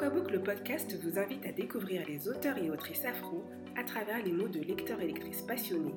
[0.00, 3.44] Aquabook, le podcast, vous invite à découvrir les auteurs et autrices afro
[3.76, 5.94] à travers les mots de lecteurs et lectrices passionnés,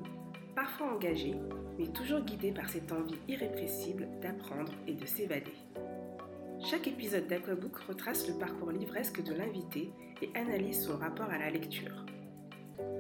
[0.58, 1.36] parfois engagés,
[1.80, 5.54] mais toujours guidés par cette envie irrépressible d'apprendre et de s'évader.
[6.70, 9.90] Chaque épisode d'Aquabook retrace le parcours livresque de l'invité
[10.22, 12.06] et analyse son rapport à la lecture.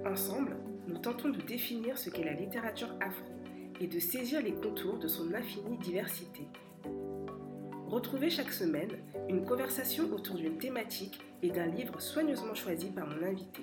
[0.06, 0.56] Ensemble,
[0.88, 3.26] nous tentons de définir ce qu'est la littérature afro
[3.82, 6.48] et de saisir les contours de son infinie diversité.
[7.94, 8.90] Retrouvez chaque semaine
[9.30, 13.62] une conversation autour d'une thématique et d'un livre soigneusement choisi par mon invité.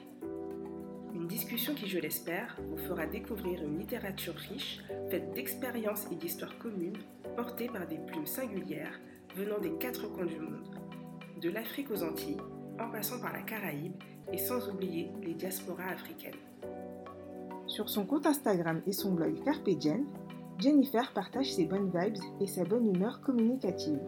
[1.13, 6.57] Une discussion qui, je l'espère, vous fera découvrir une littérature riche, faite d'expériences et d'histoires
[6.59, 6.99] communes,
[7.35, 9.01] portées par des plumes singulières
[9.35, 10.77] venant des quatre coins du monde,
[11.43, 12.41] de l'Afrique aux Antilles,
[12.79, 14.01] en passant par la Caraïbe
[14.33, 16.39] et sans oublier les diasporas africaines.
[17.67, 19.69] Sur son compte Instagram et son blog Carpe
[20.61, 23.99] Jennifer partage ses bonnes vibes et sa bonne humeur communicative.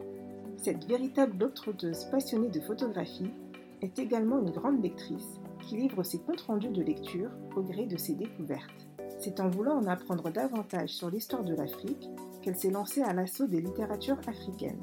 [0.63, 3.33] Cette véritable doctoreuse passionnée de photographie
[3.81, 7.97] est également une grande lectrice qui livre ses comptes rendus de lecture au gré de
[7.97, 8.87] ses découvertes.
[9.19, 12.09] C'est en voulant en apprendre davantage sur l'histoire de l'Afrique
[12.43, 14.81] qu'elle s'est lancée à l'assaut des littératures africaines,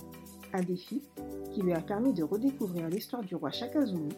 [0.51, 1.01] un défi
[1.53, 4.09] qui lui a permis de redécouvrir l'histoire du roi Shaka Zulu,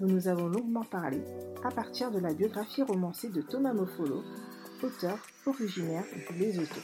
[0.00, 1.20] dont nous avons longuement parlé
[1.64, 4.22] à partir de la biographie romancée de Thomas Mofolo,
[4.82, 6.80] auteur originaire de Lesotho.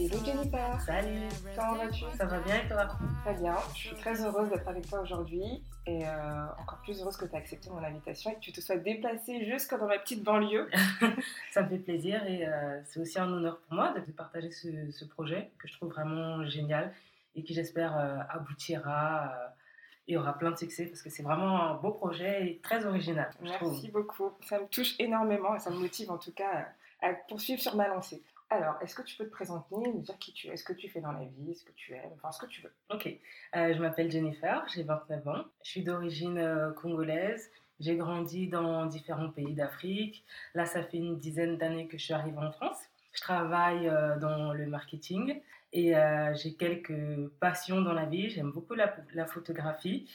[0.00, 2.04] Hello Jennifer Salut Comment vas-tu?
[2.16, 2.88] Ça va bien et toi?
[3.22, 7.18] Très bien, je suis très heureuse d'être avec toi aujourd'hui et euh, encore plus heureuse
[7.18, 9.98] que tu aies accepté mon invitation et que tu te sois déplacée jusque dans ma
[9.98, 10.70] petite banlieue.
[11.52, 15.04] Ça me fait plaisir et euh, c'est aussi un honneur pour moi de partager ce,
[15.04, 16.94] projet que je trouve vraiment génial
[17.36, 19.34] et qui j'espère euh, aboutira
[20.08, 23.30] et aura plein de succès parce que c'est vraiment un beau projet et très original.
[23.42, 26.68] Merci beaucoup, ça me touche énormément et ça me motive en tout cas
[27.02, 28.22] à poursuivre sur ma lancée.
[28.52, 30.88] Alors, est-ce que tu peux te présenter, nous dire qui tu es, ce que tu
[30.88, 33.06] fais dans la vie, ce que tu aimes, enfin ce que tu veux Ok,
[33.54, 38.86] euh, je m'appelle Jennifer, j'ai 29 ans, je suis d'origine euh, congolaise, j'ai grandi dans
[38.86, 40.24] différents pays d'Afrique.
[40.54, 42.78] Là, ça fait une dizaine d'années que je suis arrivée en France.
[43.12, 45.40] Je travaille euh, dans le marketing
[45.72, 45.94] et
[46.34, 48.28] j'ai quelques passions dans la vie.
[48.28, 50.10] J'aime beaucoup la, la photographie.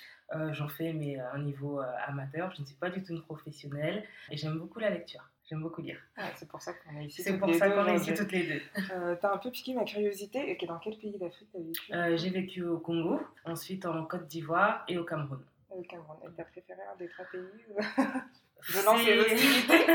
[0.51, 2.51] J'en fais, mais à un niveau amateur.
[2.53, 4.03] Je ne suis pas du tout une professionnelle.
[4.29, 5.23] Et j'aime beaucoup la lecture.
[5.47, 5.99] J'aime beaucoup lire.
[6.35, 7.21] c'est pour ça qu'on est ici.
[7.21, 8.61] C'est pour ça qu'on est ici toutes les deux.
[8.91, 10.57] Euh, t'as un peu piqué ma curiosité.
[10.59, 11.93] Et dans quel pays d'Afrique t'as vécu?
[11.93, 15.43] Euh, J'ai vécu au Congo, ensuite en Côte d'Ivoire et au Cameroun.
[15.69, 16.17] Au Cameroun.
[16.23, 17.41] Et t'as préféré un des trois pays
[18.61, 19.85] Je lance les hostilités.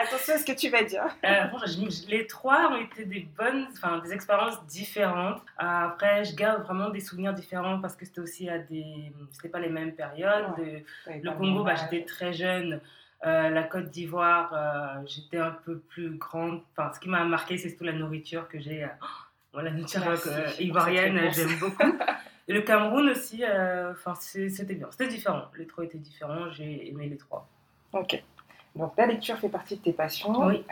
[0.00, 1.04] Attention à ce que tu vas dire.
[1.24, 1.46] Euh,
[2.08, 5.42] les trois ont été des bonnes, enfin des expériences différentes.
[5.58, 9.58] Après, je garde vraiment des souvenirs différents parce que c'était aussi à des, c'était pas
[9.58, 10.54] les mêmes périodes.
[11.08, 12.80] le Congo, bah, j'étais très jeune.
[13.26, 16.62] Euh, la Côte d'Ivoire, euh, j'étais un peu plus grande.
[16.72, 18.84] Enfin, ce qui m'a marqué, c'est surtout la nourriture que j'ai.
[18.84, 18.88] Euh,
[19.62, 20.02] la nourriture
[20.58, 21.82] ivoirienne, j'aime beaucoup.
[22.48, 24.88] Et le Cameroun aussi, enfin, c'était bien.
[24.90, 25.42] C'était différent.
[25.56, 26.50] Les trois étaient différents.
[26.50, 27.46] J'ai aimé les trois.
[27.92, 28.20] Ok.
[28.74, 30.46] Donc la lecture fait partie de tes passions.
[30.46, 30.64] Oui.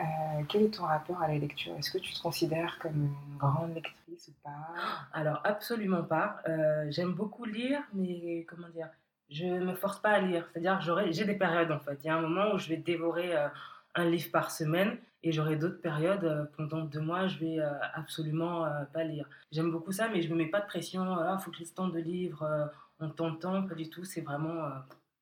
[0.48, 1.72] quel est ton rapport à la lecture?
[1.78, 4.74] Est-ce que tu te considères comme une grande lectrice ou pas?
[5.12, 6.42] Alors absolument pas.
[6.88, 8.88] J'aime beaucoup lire, mais comment dire?
[9.30, 10.48] Je me force pas à lire.
[10.52, 10.80] C'est-à-dire,
[11.10, 11.98] j'ai des périodes en fait.
[12.02, 13.48] Il y a un moment où je vais dévorer euh,
[13.94, 17.70] un livre par semaine et j'aurai d'autres périodes euh, pendant deux mois, je vais euh,
[17.94, 19.28] absolument pas lire.
[19.52, 21.04] J'aime beaucoup ça, mais je me mets pas de pression.
[21.04, 23.62] Il ah, faut que je lise tant de livres en tant de temps.
[23.62, 24.04] Pas du tout.
[24.04, 24.70] C'est vraiment.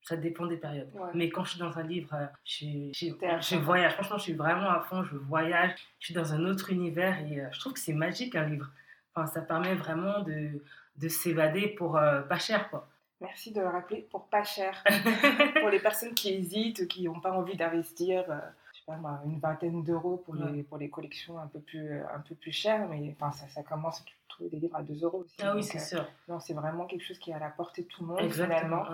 [0.03, 0.91] ça dépend des périodes.
[1.15, 3.95] Mais quand je suis dans un livre, je, je, voyage.
[3.95, 5.03] Franchement, je suis vraiment à fond.
[5.03, 5.75] Je voyage.
[5.99, 8.71] Je suis dans un autre univers et je trouve que c'est magique un livre.
[9.15, 10.63] Enfin, ça permet vraiment de,
[10.97, 12.89] de s'évader pour pas cher, quoi.
[13.21, 14.85] Merci de le rappeler pour pas cher.
[15.61, 18.39] pour les personnes qui hésitent, qui n'ont pas envie d'investir, euh,
[18.73, 22.01] je sais pas moi, une vingtaine d'euros pour, les, pour les collections un peu plus,
[22.03, 25.03] un peu plus chères, mais enfin, ça, ça commence, à trouver des livres à 2
[25.03, 25.37] euros aussi.
[25.43, 26.07] Ah oui, c'est sûr.
[26.29, 28.21] Non, c'est vraiment quelque chose qui est à la portée de tout le monde.
[28.21, 28.85] Exactement.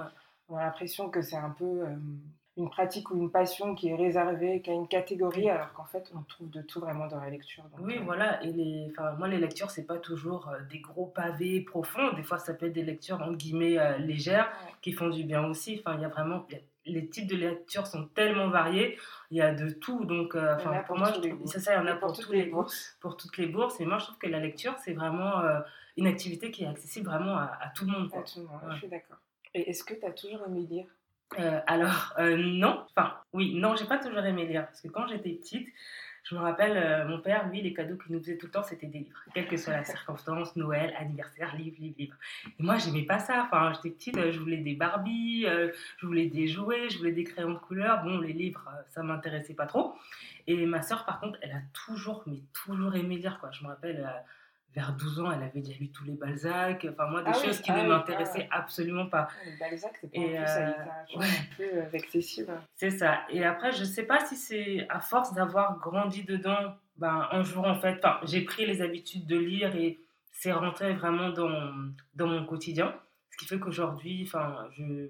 [0.49, 1.65] On a l'impression que c'est un peu.
[1.65, 1.97] Euh,
[2.57, 6.23] une pratique ou une passion qui est réservée qu'à une catégorie, alors qu'en fait, on
[6.23, 7.65] trouve de tout vraiment dans la lecture.
[7.79, 8.43] oui, euh, voilà.
[8.43, 12.13] Et les, moi, les lectures, c'est pas toujours euh, des gros pavés profonds.
[12.13, 15.47] Des fois, ça peut être des lectures, entre guillemets, euh, légères, qui font du bien
[15.47, 15.81] aussi.
[15.83, 16.47] Enfin, il y a vraiment...
[16.85, 18.99] les types de lectures sont tellement variés,
[19.31, 20.05] il y a de tout.
[20.05, 21.11] Donc, enfin, pour, moi,
[21.47, 22.99] c'est ça, il y en a pour, toutes les bourses.
[23.01, 23.81] Pour toutes les bourses.
[23.81, 25.43] Et moi, je trouve que la lecture, c'est vraiment
[25.97, 28.11] une activité qui est accessible vraiment à, tout le monde.
[28.13, 29.17] À tout le monde, je suis d'accord.
[29.55, 30.87] Et est-ce que tu as toujours aimé lire?
[31.39, 32.85] Euh, alors, euh, non.
[32.95, 34.67] Enfin, oui, non, j'ai pas toujours aimé lire.
[34.67, 35.69] Parce que quand j'étais petite,
[36.25, 38.63] je me rappelle, euh, mon père, lui, les cadeaux qu'il nous faisait tout le temps,
[38.63, 39.19] c'était des livres.
[39.35, 42.17] Quelle que soit la circonstance, Noël, anniversaire, livre, livre, livre.
[42.47, 43.45] Et moi, j'aimais pas ça.
[43.45, 45.47] Enfin, j'étais petite, je voulais des Barbie,
[45.99, 48.05] je voulais des jouets, je voulais des crayons de couleur.
[48.05, 49.95] Bon, les livres, ça m'intéressait pas trop.
[50.47, 53.51] Et ma soeur, par contre, elle a toujours, mais toujours aimé lire, quoi.
[53.53, 54.09] Je me rappelle
[54.75, 56.87] vers 12 ans, elle avait déjà lu tous les Balzac.
[56.91, 59.29] Enfin, moi, des Ah oui, choses qui ah ne oui, m'intéressaient ah absolument pas.
[59.45, 61.27] Le Balzac, c'est pas Et, en plus euh, ouais.
[61.93, 62.53] euh, accessible.
[62.75, 63.21] C'est ça.
[63.31, 67.67] Et après, je sais pas si c'est à force d'avoir grandi dedans, ben, un jour,
[67.67, 69.99] en fait, enfin, j'ai pris les habitudes de lire et
[70.33, 71.73] c'est rentré vraiment dans,
[72.15, 72.95] dans mon quotidien.
[73.31, 75.09] Ce qui fait qu'aujourd'hui, enfin, je,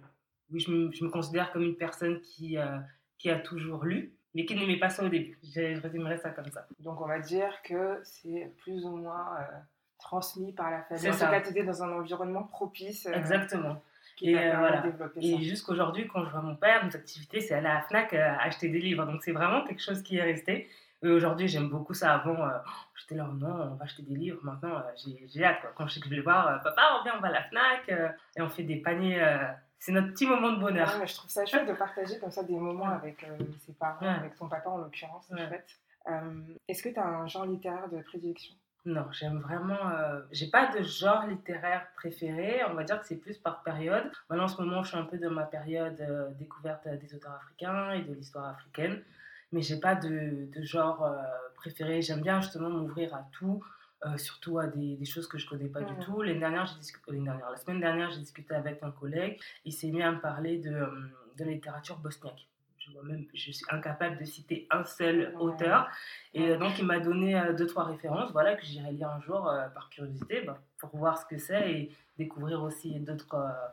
[0.51, 2.79] oui, je, me, je me considère comme une personne qui, euh,
[3.19, 5.39] qui a toujours lu, mais qui n'aimait pas ça au début.
[5.43, 6.67] Je, je résumerais ça comme ça.
[6.81, 9.59] Donc on va dire que c'est plus ou moins euh,
[10.03, 11.13] transmis par la famille.
[11.13, 13.83] C'est étais dans un environnement propice euh, Exactement.
[14.17, 14.85] qui Et, euh, voilà.
[15.17, 18.35] Et jusqu'aujourd'hui, quand je vois mon père, nos activités, c'est aller à la FNAC euh,
[18.41, 19.07] acheter des livres.
[19.07, 20.69] Donc c'est vraiment quelque chose qui est resté.
[21.05, 22.15] Et aujourd'hui, j'aime beaucoup ça.
[22.15, 22.49] Avant,
[22.95, 24.39] j'étais là, oh non, on va acheter des livres.
[24.45, 24.85] Maintenant,
[25.27, 25.61] j'ai hâte.
[25.61, 25.73] Quoi.
[25.75, 27.89] Quand je sais que je vais voir, papa, on vient, on va à la FNAC.
[28.37, 29.21] et on fait des paniers.
[29.85, 30.89] C'est notre petit moment de bonheur.
[30.93, 33.37] Ouais, mais je trouve ça chouette de partager comme ça des moments avec euh,
[33.67, 34.09] ses parents, Ouais.
[34.13, 35.47] avec ton papa en l'occurrence, Ouais.
[35.49, 35.67] chouette.
[36.09, 38.55] Euh, Est-ce que tu as un genre littéraire de prédilection?
[38.85, 39.91] Non, j'aime vraiment.
[39.91, 42.63] euh, j'ai pas de genre littéraire préféré.
[42.71, 44.11] On va dire que c'est plus par période.
[44.29, 47.33] Maintenant, en ce moment, je suis un peu dans ma période euh, découverte des auteurs
[47.35, 49.03] africains et de l'histoire africaine.
[49.53, 51.17] Mais j'ai pas de, de genre euh,
[51.55, 52.03] préféré.
[52.03, 53.65] J'aime bien justement m'ouvrir à tout,
[54.07, 56.23] euh, surtout à des, des choses que je connais pas du tout.
[56.23, 59.41] La semaine dernière, j'ai discuté avec un collègue.
[59.65, 60.87] Il s'est mis à me parler de, euh,
[61.39, 62.49] de la littérature bosniaque.
[62.79, 65.89] Je, vois même, je suis incapable de citer un seul auteur.
[66.35, 69.49] Et euh, donc, il m'a donné deux, trois références, voilà, que j'irai lire un jour
[69.49, 73.69] euh, par curiosité, bah, pour voir ce que c'est et découvrir aussi d'autres euh,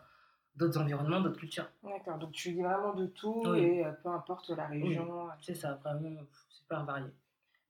[0.55, 1.69] d'autres environnements, d'autres cultures.
[1.83, 3.59] D'accord, donc tu lis vraiment de tout Oui.
[3.59, 5.29] et peu importe la région.
[5.41, 7.07] C'est ça, vraiment super varié.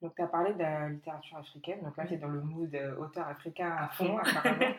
[0.02, 2.74] Donc tu as parlé de la littérature africaine, donc là tu es dans le mood
[2.74, 4.18] euh, auteur africain à fond fond.
[4.18, 4.58] apparemment.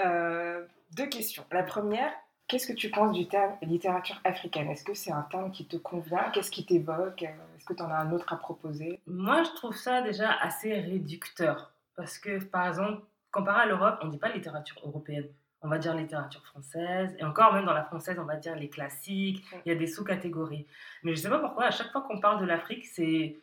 [0.00, 0.64] Euh,
[0.96, 1.44] deux questions.
[1.52, 2.10] La première,
[2.48, 4.70] qu'est-ce que tu penses du terme littérature africaine?
[4.70, 6.30] Est-ce que c'est un terme qui te convient?
[6.32, 7.22] Qu'est-ce qui t'évoque?
[7.22, 9.00] Euh, Est-ce que tu en as un autre à proposer?
[9.06, 11.72] Moi, je trouve ça déjà assez réducteur.
[11.94, 15.28] Parce que, par exemple, comparé à l'Europe, on ne dit pas littérature européenne.
[15.60, 17.14] On va dire littérature française.
[17.18, 19.44] Et encore, même dans la française, on va dire les classiques.
[19.66, 20.66] Il y a des sous-catégories.
[21.02, 23.36] Mais je ne sais pas pourquoi, à chaque fois qu'on parle de l'Afrique, c'est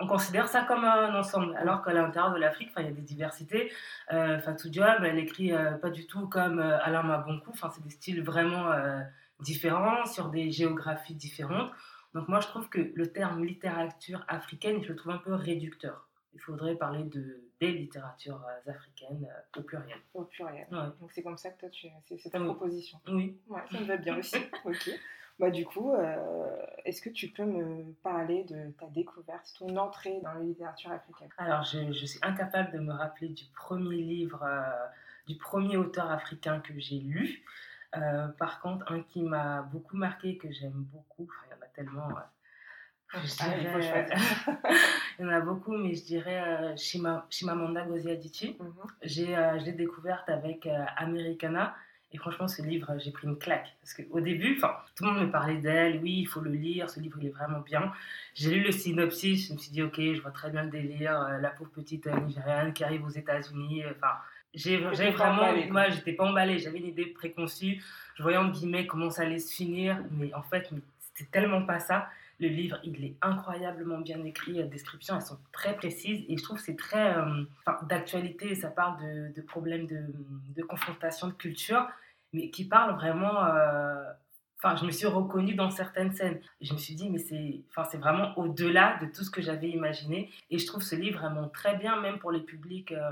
[0.00, 3.02] on considère ça comme un ensemble, alors qu'à l'intérieur de l'Afrique, il y a des
[3.02, 3.72] diversités.
[4.12, 7.90] Euh, Fatou Diop, elle écrit euh, pas du tout comme euh, Alain Mabonkou, c'est des
[7.90, 9.00] styles vraiment euh,
[9.40, 11.70] différents, sur des géographies différentes.
[12.14, 16.08] Donc moi, je trouve que le terme littérature africaine, je le trouve un peu réducteur.
[16.32, 19.98] Il faudrait parler de, des littératures euh, africaines au pluriel.
[20.14, 20.78] au pluriel Ouais.
[21.00, 21.88] Donc c'est comme ça que toi, tu...
[22.06, 22.44] c'est c'est ta Oui.
[22.46, 22.98] proposition.
[23.08, 23.36] Oui.
[23.48, 24.36] Ouais, ça me va bien aussi.
[24.64, 24.90] ok.
[25.40, 26.16] Bah, du coup, euh,
[26.84, 31.30] est-ce que tu peux me parler de ta découverte, ton entrée dans la littérature africaine?
[31.38, 34.86] Alors, je, je suis incapable de me rappeler du premier livre, euh,
[35.26, 37.42] du premier auteur africain que j'ai lu.
[37.96, 41.62] Euh, par contre, un qui m'a beaucoup marqué, que j'aime beaucoup, enfin, il y en
[41.62, 42.08] a tellement.
[43.14, 44.08] je Ah, dirais-
[45.18, 48.58] il y en a beaucoup, mais je dirais Shima, Chimamanda Ngozi Adichie.
[48.60, 48.72] Mhm.
[49.02, 51.74] Je l'ai découverte avec Americana.
[52.12, 53.76] Et franchement, ce livre, j'ai pris une claque.
[53.80, 56.00] Parce qu'au début, enfin, tout le monde me parlait d'elle.
[56.02, 56.90] Oui, il faut le lire.
[56.90, 57.92] Ce livre, il est vraiment bien.
[58.34, 59.48] J'ai lu le synopsis.
[59.48, 61.20] Je me suis dit, OK, je vois très bien le délire.
[61.20, 63.84] euh, la pauvre petite euh, Nigériane qui arrive aux États-Unis.
[63.90, 64.14] Enfin,
[64.54, 65.54] j'ai, vraiment.
[65.70, 66.58] Moi, j'étais pas emballée.
[66.58, 67.80] J'avais une idée préconçue.
[68.16, 69.98] Je voyais, entre guillemets, comment ça allait se finir.
[70.10, 70.68] Mais en fait,
[71.14, 72.08] c'était tellement pas ça.
[72.40, 74.52] Le livre, il est incroyablement bien écrit.
[74.52, 76.24] Les descriptions, elles sont très précises.
[76.28, 77.44] Et je trouve que c'est très euh,
[77.82, 78.54] d'actualité.
[78.54, 80.00] Ça parle de, de problèmes de,
[80.56, 81.86] de confrontation de culture,
[82.32, 83.44] mais qui parle vraiment.
[83.44, 84.02] euh,
[84.62, 86.38] Enfin, je me suis reconnue dans certaines scènes.
[86.60, 89.40] Et je me suis dit, mais c'est enfin, c'est vraiment au-delà de tout ce que
[89.40, 90.30] j'avais imaginé.
[90.50, 92.92] Et je trouve ce livre vraiment très bien, même pour les publics.
[92.92, 93.10] euh,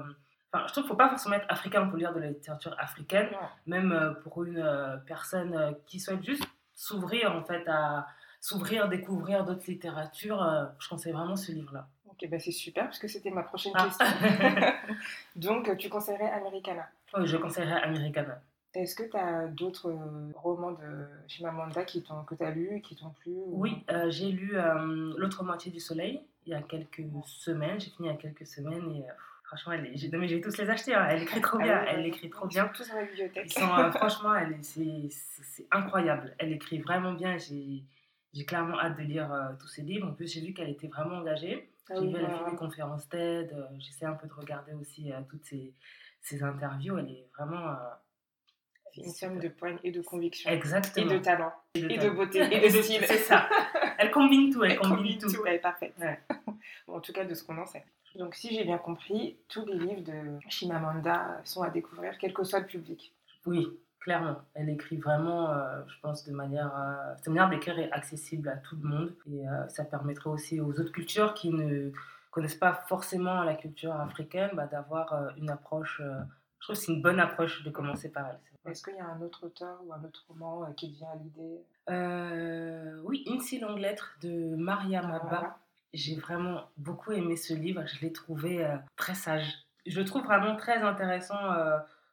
[0.53, 2.75] Enfin, je trouve qu'il ne faut pas forcément être africain pour lire de la littérature
[2.79, 3.29] africaine,
[3.67, 4.63] même pour une
[5.07, 8.07] personne qui souhaite juste s'ouvrir, en fait, à
[8.41, 10.43] s'ouvrir, découvrir d'autres littératures.
[10.43, 11.87] euh, je conseille vraiment ce livre-là.
[12.11, 13.85] Ok, bah c'est super, parce que c'était ma prochaine Ah.
[13.85, 14.07] question.
[15.37, 16.89] Donc, euh, tu conseillerais Americana?
[17.17, 18.41] Oui, je conseillerais Americana.
[18.75, 22.77] Est-ce que tu as d'autres euh, romans de Chimamanda qui t'ont, que tu as lus
[22.77, 26.53] et qui t'ont plu ou- Oui, euh, j'ai lu euh, L'autre moitié du soleil il
[26.53, 27.81] y a quelques semaines.
[27.81, 29.13] J'ai fini il y a quelques semaines et euh,
[29.45, 29.97] franchement, elle est...
[29.97, 30.11] j'ai...
[30.11, 30.95] non, mais je vais tous les acheter.
[30.95, 31.07] hein.
[31.11, 31.81] Elle écrit trop Ah bien.
[31.83, 32.67] oui, elle écrit trop ils bien.
[32.67, 33.45] sont tous dans la bibliothèque.
[33.47, 34.63] Ils sont, franchement, elle est-
[35.11, 36.35] c'est incroyable.
[36.39, 37.37] Elle écrit vraiment bien.
[37.39, 37.83] J'ai,
[38.35, 40.09] j'ai clairement hâte de lire euh, tous ses livres.
[40.09, 41.71] En plus, j'ai vu qu'elle était vraiment engagée.
[41.91, 43.53] Ah j'ai oui, vu, elle a fait des conférences TED.
[43.53, 45.73] euh, j'essaie un peu de regarder aussi euh, toutes ses,
[46.21, 46.99] ses interviews.
[46.99, 47.77] Elle est vraiment.
[48.97, 50.51] une femme de poigne et de conviction.
[50.51, 51.11] Exactement.
[51.11, 51.53] Et de talent.
[51.75, 52.15] Et de Et de talent.
[52.15, 52.39] beauté.
[52.53, 53.05] Et de style.
[53.07, 53.49] C'est ça.
[53.99, 54.63] Elle combine tout.
[54.65, 55.45] Elle, Elle combine, tout.
[55.47, 55.95] Elle est parfaite.
[56.01, 56.19] Ouais.
[56.87, 57.85] Bon, en tout cas, de ce qu'on en sait.
[58.15, 62.43] Donc, si j'ai bien compris, tous les livres de Chimamanda sont à découvrir, quel que
[62.45, 63.13] soit le public.
[63.47, 63.69] Oui,
[64.09, 64.41] clairement.
[64.55, 66.73] Elle écrit vraiment, euh, je pense, de manière.
[66.75, 69.15] euh, sa manière d'écrire est accessible à tout le monde.
[69.31, 71.93] Et euh, ça permettrait aussi aux autres cultures qui ne
[72.31, 76.01] connaissent pas forcément la culture africaine, bah, d'avoir une approche.
[76.01, 78.71] je trouve que c'est une bonne approche de commencer par elle.
[78.71, 83.03] Est-ce qu'il y a un autre auteur ou un autre roman qui vient à l'idée?
[83.05, 85.59] Oui, Une si longue lettre de Maria Maba.
[85.93, 87.83] J'ai vraiment beaucoup aimé ce livre.
[87.87, 89.67] Je l'ai trouvé très sage.
[89.87, 91.41] Je le trouve vraiment très intéressant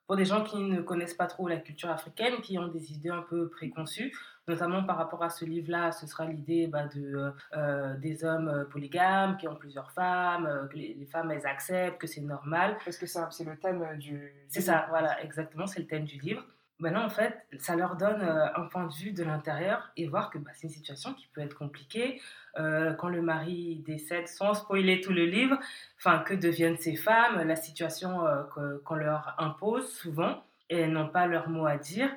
[0.08, 3.10] pour des gens qui ne connaissent pas trop la culture africaine, qui ont des idées
[3.10, 4.14] un peu préconçues,
[4.48, 8.66] notamment par rapport à ce livre-là, ce sera l'idée bah, de, euh, des hommes euh,
[8.66, 12.78] polygames qui ont plusieurs femmes, euh, que les, femmes elles acceptent, que c'est normal.
[12.84, 14.32] Parce que c'est le thème du...
[14.48, 16.46] C'est ça, voilà, exactement, c'est le thème du livre.
[16.80, 20.38] Maintenant, en fait, ça leur donne un point de vue de l'intérieur et voir que
[20.38, 22.22] bah, c'est une situation qui peut être compliquée.
[22.56, 25.58] quand le mari décède, sans spoiler tout le livre,
[25.98, 28.26] enfin, que deviennent ces femmes, la situation
[28.84, 32.10] qu'on leur impose souvent, et elles n'ont pas leur mot à dire.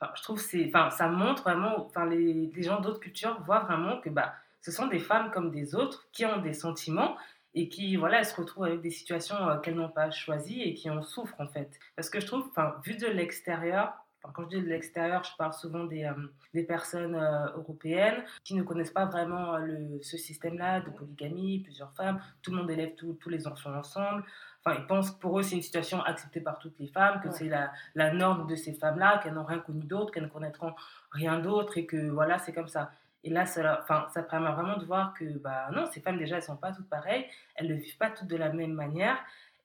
[0.00, 3.60] Enfin, je trouve c'est, enfin, ça montre vraiment, enfin, les, les gens d'autres cultures voient
[3.60, 7.16] vraiment que bah, ce sont des femmes comme des autres qui ont des sentiments
[7.54, 10.74] et qui, voilà, elles se retrouvent avec des situations euh, qu'elles n'ont pas choisies et
[10.74, 11.78] qui en souffrent en fait.
[11.96, 13.92] Parce que je trouve, enfin, vu de l'extérieur,
[14.32, 16.14] quand je dis de l'extérieur, je parle souvent des, euh,
[16.54, 21.92] des personnes euh, européennes qui ne connaissent pas vraiment le, ce système-là de polygamie, plusieurs
[21.92, 24.24] femmes, tout le monde élève tous les enfants ensemble.
[24.64, 27.30] Enfin, ils pensent que pour eux, c'est une situation acceptée par toutes les femmes, que
[27.30, 30.74] c'est la, la, norme de ces femmes-là, qu'elles n'ont rien connu d'autre, qu'elles ne connaîtront
[31.10, 32.90] rien d'autre et que voilà, c'est comme ça.
[33.24, 33.82] Et là, ça,
[34.28, 36.90] permet vraiment de voir que bah, non, ces femmes, déjà, elles ne sont pas toutes
[36.90, 37.26] pareilles,
[37.56, 39.16] elles ne vivent pas toutes de la même manière.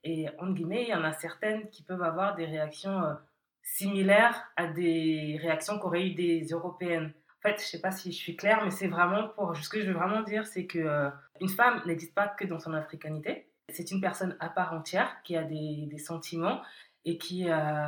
[0.05, 3.13] Et en guillemets, il y en a certaines qui peuvent avoir des réactions euh,
[3.61, 7.11] similaires à des réactions qu'auraient eu des Européennes.
[7.39, 9.55] En fait, je ne sais pas si je suis claire, mais c'est vraiment pour.
[9.57, 11.09] Ce que je veux vraiment dire, c'est que euh,
[11.41, 13.49] une femme n'existe pas que dans son africanité.
[13.67, 16.61] C'est une personne à part entière qui a des, des sentiments
[17.05, 17.87] et qui euh,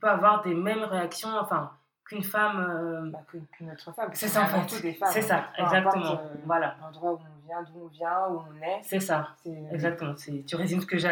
[0.00, 1.30] peut avoir des mêmes réactions.
[1.38, 1.72] Enfin,
[2.06, 2.58] qu'une femme.
[2.58, 3.20] Euh, bah,
[3.52, 4.10] qu'une autre femme.
[4.12, 4.96] C'est ça, en fait.
[5.12, 6.12] C'est ça, exactement.
[6.12, 6.76] Euh, voilà.
[6.80, 8.80] L'endroit où on vient, d'où on vient, où on est.
[8.82, 9.28] C'est ça.
[9.72, 10.14] Exactement.
[10.46, 11.08] Tu résumes ce que j'ai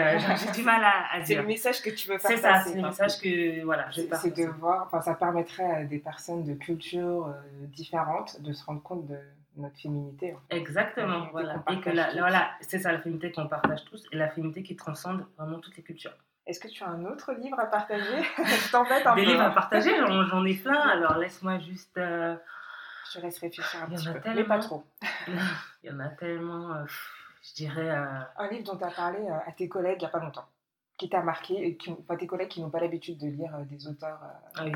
[0.54, 1.26] du mal à, dire.
[1.26, 3.64] C'est le message que tu veux faire C'est ça, c'est le message que.
[3.64, 4.84] Voilà, C'est de voir.
[4.86, 9.18] Enfin, ça permettrait à des personnes de cultures euh, différentes de se rendre compte de
[9.56, 10.34] notre féminité.
[10.50, 11.62] Exactement, voilà.
[11.70, 14.74] Et que la, voilà, c'est ça la féminité qu'on partage tous et la féminité qui
[14.74, 16.16] transcende vraiment toutes les cultures.
[16.46, 18.22] Est-ce que tu as un autre livre à partager?
[18.38, 20.80] Je t'embête un Des livres à partager, j'en ai plein.
[20.80, 21.96] Alors laisse-moi juste.
[21.96, 22.36] Euh,
[23.12, 24.36] je laisse réfléchir un petit peu, tellement...
[24.36, 24.84] mais pas trop.
[25.82, 26.74] Il y en a tellement.
[26.74, 26.84] Euh,
[27.42, 27.88] je dirais.
[27.88, 30.48] Euh, un livre dont tu as parlé à tes collègues il n'y a pas longtemps,
[30.98, 33.86] qui t'a marqué, et qui, pas tes collègues qui n'ont pas l'habitude de lire des
[33.86, 34.20] auteurs
[34.56, 34.72] ah oui,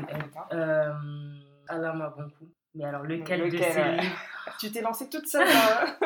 [1.67, 2.49] Alain Mabonkou.
[2.75, 4.17] Mais alors, lequel, de ces livres
[4.59, 5.47] Tu t'es lancée toute seule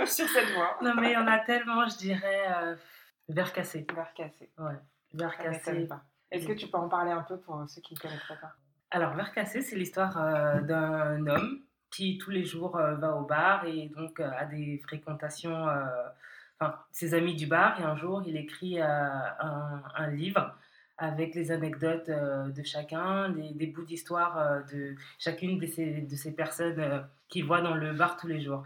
[0.05, 0.77] sur cette voie.
[0.81, 2.75] non, mais il y en a tellement, je dirais.
[3.29, 3.85] Vers cassé.
[3.95, 4.51] Vers cassé.
[4.57, 4.75] Ouais.
[6.31, 8.53] Est-ce que tu peux en parler un peu pour ceux qui ne connaîtraient pas?
[8.93, 13.25] Alors, Verre cassé, c'est l'histoire euh, d'un homme qui tous les jours euh, va au
[13.25, 15.67] bar et donc euh, a des fréquentations,
[16.59, 17.79] enfin, ses amis du bar.
[17.81, 20.55] Et un jour, il écrit un, un, livre
[20.99, 27.07] avec les anecdotes de chacun, des, bouts d'histoire de chacune de ces, de ces personnes
[27.29, 28.63] qu'il voit dans le bar tous les jours.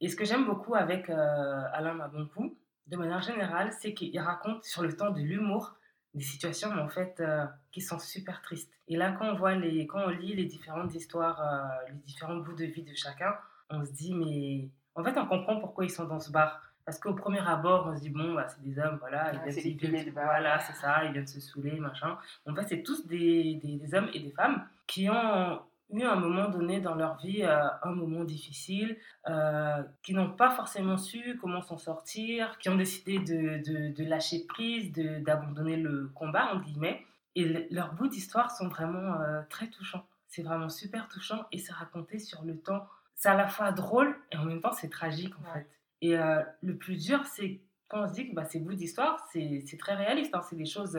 [0.00, 4.82] Et ce que j'aime beaucoup avec Alain Mabonkou, de manière générale, c'est qu'il raconte sur
[4.82, 5.75] le temps de l'humour
[6.16, 8.72] des situations en fait euh, qui sont super tristes.
[8.88, 12.36] Et là, quand on voit les, quand on lit les différentes histoires, euh, les différents
[12.36, 13.34] bouts de vie de chacun,
[13.70, 16.62] on se dit mais en fait on comprend pourquoi ils sont dans ce bar.
[16.84, 20.10] Parce qu'au premier abord, on se dit bon bah, c'est des hommes, voilà, ils viennent,
[20.10, 22.16] voilà, c'est ça, ils viennent se saouler, machin.
[22.46, 26.12] En fait, c'est tous des, des, des hommes et des femmes qui ont eu à
[26.12, 28.96] un moment donné dans leur vie euh, un moment difficile,
[29.28, 34.04] euh, qui n'ont pas forcément su comment s'en sortir, qui ont décidé de, de, de
[34.04, 37.04] lâcher prise, d'abandonner le combat, en guillemets.
[37.34, 40.06] Et leurs bouts d'histoire sont vraiment euh, très touchants.
[40.28, 42.86] C'est vraiment super touchant et c'est raconté sur le temps.
[43.14, 45.66] C'est à la fois drôle et en même temps c'est tragique en fait.
[46.02, 46.14] Et
[46.60, 49.94] le plus dur, c'est quand on se dit que bah, ces bouts d'histoire, c'est très
[49.94, 50.34] réaliste.
[50.34, 50.42] Hein.
[50.42, 50.98] C'est des choses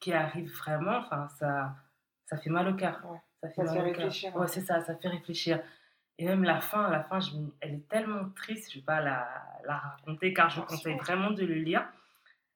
[0.00, 0.98] qui arrivent vraiment.
[0.98, 1.74] Enfin, ça,
[2.26, 3.00] ça fait mal au cœur.
[3.52, 4.34] Ça fait, réfléchir.
[4.36, 5.60] Ouais, c'est ça, ça fait réfléchir.
[6.18, 9.00] Et même la fin, la fin, je, elle est tellement triste, je ne vais pas
[9.00, 9.28] la,
[9.66, 11.86] la, raconter car je vous conseille vraiment de le lire.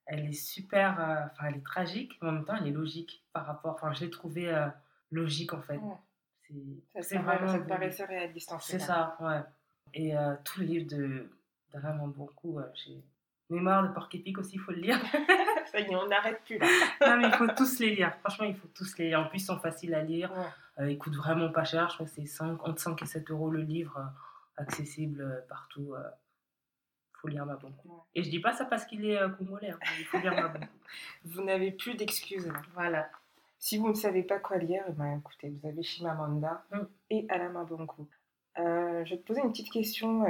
[0.06, 3.24] Elle est super, euh, enfin, elle est tragique, mais en même temps, elle est logique
[3.32, 4.66] par rapport, enfin, je l'ai trouvée euh,
[5.10, 5.80] logique en fait.
[7.00, 7.48] C'est vraiment.
[7.48, 8.78] Ça te paraissait réaliste en fait.
[8.78, 9.42] C'est ça, ouais.
[9.92, 11.30] Et euh, tout le livre de
[11.72, 13.02] vraiment beaucoup, j'ai
[13.50, 15.00] Mémoire de porc épic aussi, il faut le lire.
[15.72, 16.66] Ça y est, on n'arrête plus là.
[17.00, 18.14] non, mais il faut tous les lire.
[18.20, 19.20] Franchement, il faut tous les lire.
[19.20, 20.30] En plus, ils sont faciles à lire.
[20.32, 20.44] Euh,
[20.86, 21.88] ils coûtent vraiment pas cher.
[21.90, 25.94] Je crois que c'est entre 5 et 7 euros le livre, euh, accessible euh, partout.
[25.94, 27.58] Il faut lire ma.
[28.14, 29.78] Et je dis pas ça parce qu'il est euh, hein.
[29.98, 30.52] Il faut lire ma
[31.24, 32.52] vous n'avez plus d'excuses.
[32.74, 33.10] Voilà.
[33.58, 36.78] Si vous ne savez pas quoi lire, eh ben, écoutez, vous avez Shimamanda mm.
[37.10, 38.06] et Alain Mabonkou.
[38.58, 40.24] Euh, je vais te poser une petite question.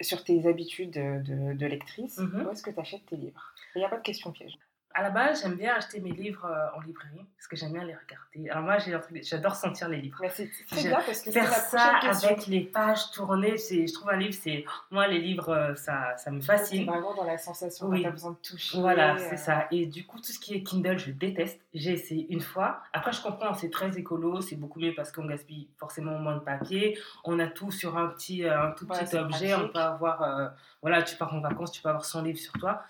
[0.00, 2.46] sur tes habitudes de, de lectrice, Mhm.
[2.46, 3.52] où est-ce que tu achètes tes livres?
[3.74, 4.56] Il n'y a pas de question piège.
[4.92, 7.84] À la base, j'aime bien acheter mes livres euh, en librairie parce que j'aime bien
[7.84, 8.50] les regarder.
[8.50, 8.76] Alors moi,
[9.22, 10.18] j'adore sentir les livres.
[10.20, 12.28] Mais c'est Je- bien parce que Faire la ça question.
[12.30, 16.16] avec les pages tournées, c'est, je trouve un livre, c'est moi les livres, euh, ça,
[16.16, 16.86] ça me fascine.
[16.86, 18.02] vraiment dans la sensation Oui.
[18.02, 18.80] t'as besoin de toucher.
[18.80, 19.68] Voilà, euh, c'est ça.
[19.70, 21.60] Et du coup, tout ce qui est Kindle, je déteste.
[21.72, 22.82] J'ai essayé une fois.
[22.92, 26.40] Après, je comprends, c'est très écolo, c'est beaucoup mieux parce qu'on gaspille forcément moins de
[26.40, 26.98] papier.
[27.22, 29.54] On a tout sur un petit, un tout petit objet.
[29.54, 30.48] On peut avoir, euh,
[30.82, 32.82] voilà, tu pars en vacances, tu peux avoir 100 livres sur toi.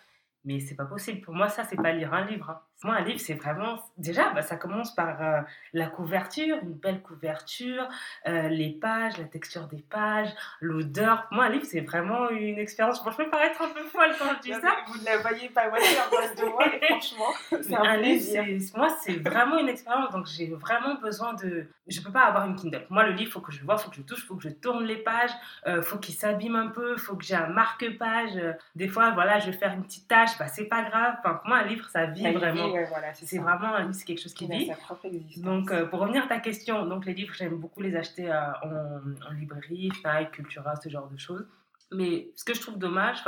[0.44, 1.20] Mais c'est pas possible.
[1.22, 2.50] Pour moi, ça, c'est pas lire un livre.
[2.50, 2.62] hein.
[2.82, 3.78] Moi, un livre, c'est vraiment.
[3.98, 5.40] Déjà, bah, ça commence par euh,
[5.74, 7.86] la couverture, une belle couverture,
[8.26, 11.26] euh, les pages, la texture des pages, l'odeur.
[11.30, 13.04] Moi, un livre, c'est vraiment une expérience.
[13.04, 14.76] Bon, je peux paraître un peu folle quand je dis ça.
[14.86, 17.32] Vous ne la voyez pas, c'est en face de moi, et franchement,
[17.62, 18.72] c'est un un livre, plaisir.
[18.76, 20.10] moi, c'est vraiment une expérience.
[20.12, 21.66] Donc, j'ai vraiment besoin de.
[21.86, 22.86] Je peux pas avoir une Kindle.
[22.88, 24.26] Moi, le livre, il faut que je le vois, il faut que je touche, il
[24.26, 25.32] faut que je tourne les pages,
[25.66, 28.36] il faut qu'il s'abîme un peu, il faut que j'ai un marque-page.
[28.36, 31.16] Euh, Des fois, voilà, je vais faire une petite tâche, bah, c'est pas grave.
[31.18, 32.69] Enfin, pour moi, un livre, ça vit vraiment.
[32.72, 34.66] Ouais, voilà, c'est vraiment livre, c'est quelque chose qui vit.
[34.66, 35.42] sa propre existence.
[35.44, 38.52] Donc, euh, pour revenir à ta question, donc les livres, j'aime beaucoup les acheter euh,
[38.62, 41.46] en, en librairie, Fnac, Cultura, ce genre de choses.
[41.92, 43.22] Mais ce que je trouve dommage,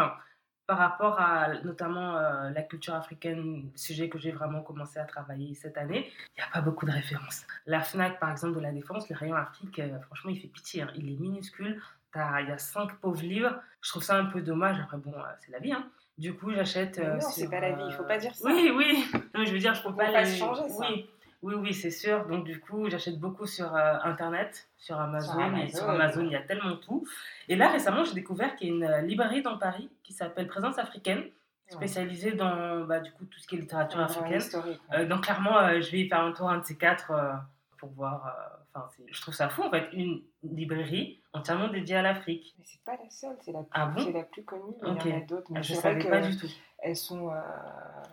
[0.67, 5.55] par rapport à notamment euh, la culture africaine, sujet que j'ai vraiment commencé à travailler
[5.55, 7.45] cette année, il n'y a pas beaucoup de références.
[7.67, 10.83] La Fnac, par exemple, de la Défense, le rayon Afrique, euh, franchement, il fait pitié.
[10.83, 10.91] hein.
[10.95, 11.81] Il est minuscule.
[12.15, 13.59] Il y a cinq pauvres livres.
[13.81, 14.79] Je trouve ça un peu dommage.
[14.81, 15.73] Après, bon, euh, c'est la vie.
[15.73, 15.89] Hein.
[16.23, 17.01] Du coup, j'achète.
[17.01, 18.49] Euh, non, c'est sur, pas la vie, il faut pas euh, dire ça.
[18.49, 19.05] Oui, oui.
[19.35, 20.87] Non, je veux dire, je peux On pas peut pas les- changer, ça.
[20.89, 21.11] Oui,
[21.43, 22.25] oui, oui, c'est sûr.
[22.29, 25.41] Donc, du coup, j'achète beaucoup sur euh, Internet, sur Amazon.
[25.41, 25.77] Et Amazon.
[25.79, 27.05] sur Amazon, il y a tellement tout.
[27.49, 30.47] Et là, récemment, j'ai découvert qu'il y a une euh, librairie dans Paris qui s'appelle
[30.47, 31.25] Présence africaine,
[31.67, 34.43] spécialisée dans bah, du coup, tout ce qui est littérature africaine.
[34.93, 35.07] ouais.
[35.07, 37.11] Donc, clairement, je vais y faire un tour, un de ces quatre,
[37.79, 38.33] pour voir.
[38.75, 42.55] Enfin, je trouve ça fou, en fait, une librairie entièrement dédiée à l'Afrique.
[42.59, 44.73] Mais c'est pas la seule, c'est la, plus- Ah bon c'est la plus connue.
[44.83, 44.89] mais.
[45.05, 46.47] Il y en a d'autres, mais Ah, je savais pas du tout.
[46.79, 47.41] elles sont, euh,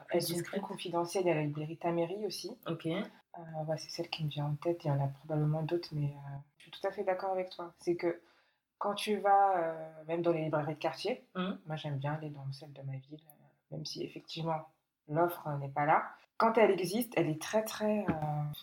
[0.09, 1.23] elles sont plus confidentielles.
[1.23, 2.51] Il y a la librairie Taméry aussi.
[2.67, 2.88] Ok.
[2.88, 3.41] Euh,
[3.77, 4.84] c'est celle qui me vient en tête.
[4.84, 7.49] Il y en a probablement d'autres, mais euh, je suis tout à fait d'accord avec
[7.51, 7.73] toi.
[7.79, 8.19] C'est que
[8.79, 11.57] quand tu vas, euh, même dans les librairies de quartier, Mhm.
[11.67, 13.19] moi j'aime bien aller dans celle de ma ville,
[13.71, 14.67] même si effectivement
[15.07, 16.03] l'offre n'est pas là.
[16.38, 18.13] Quand elle existe, elle est très très, euh,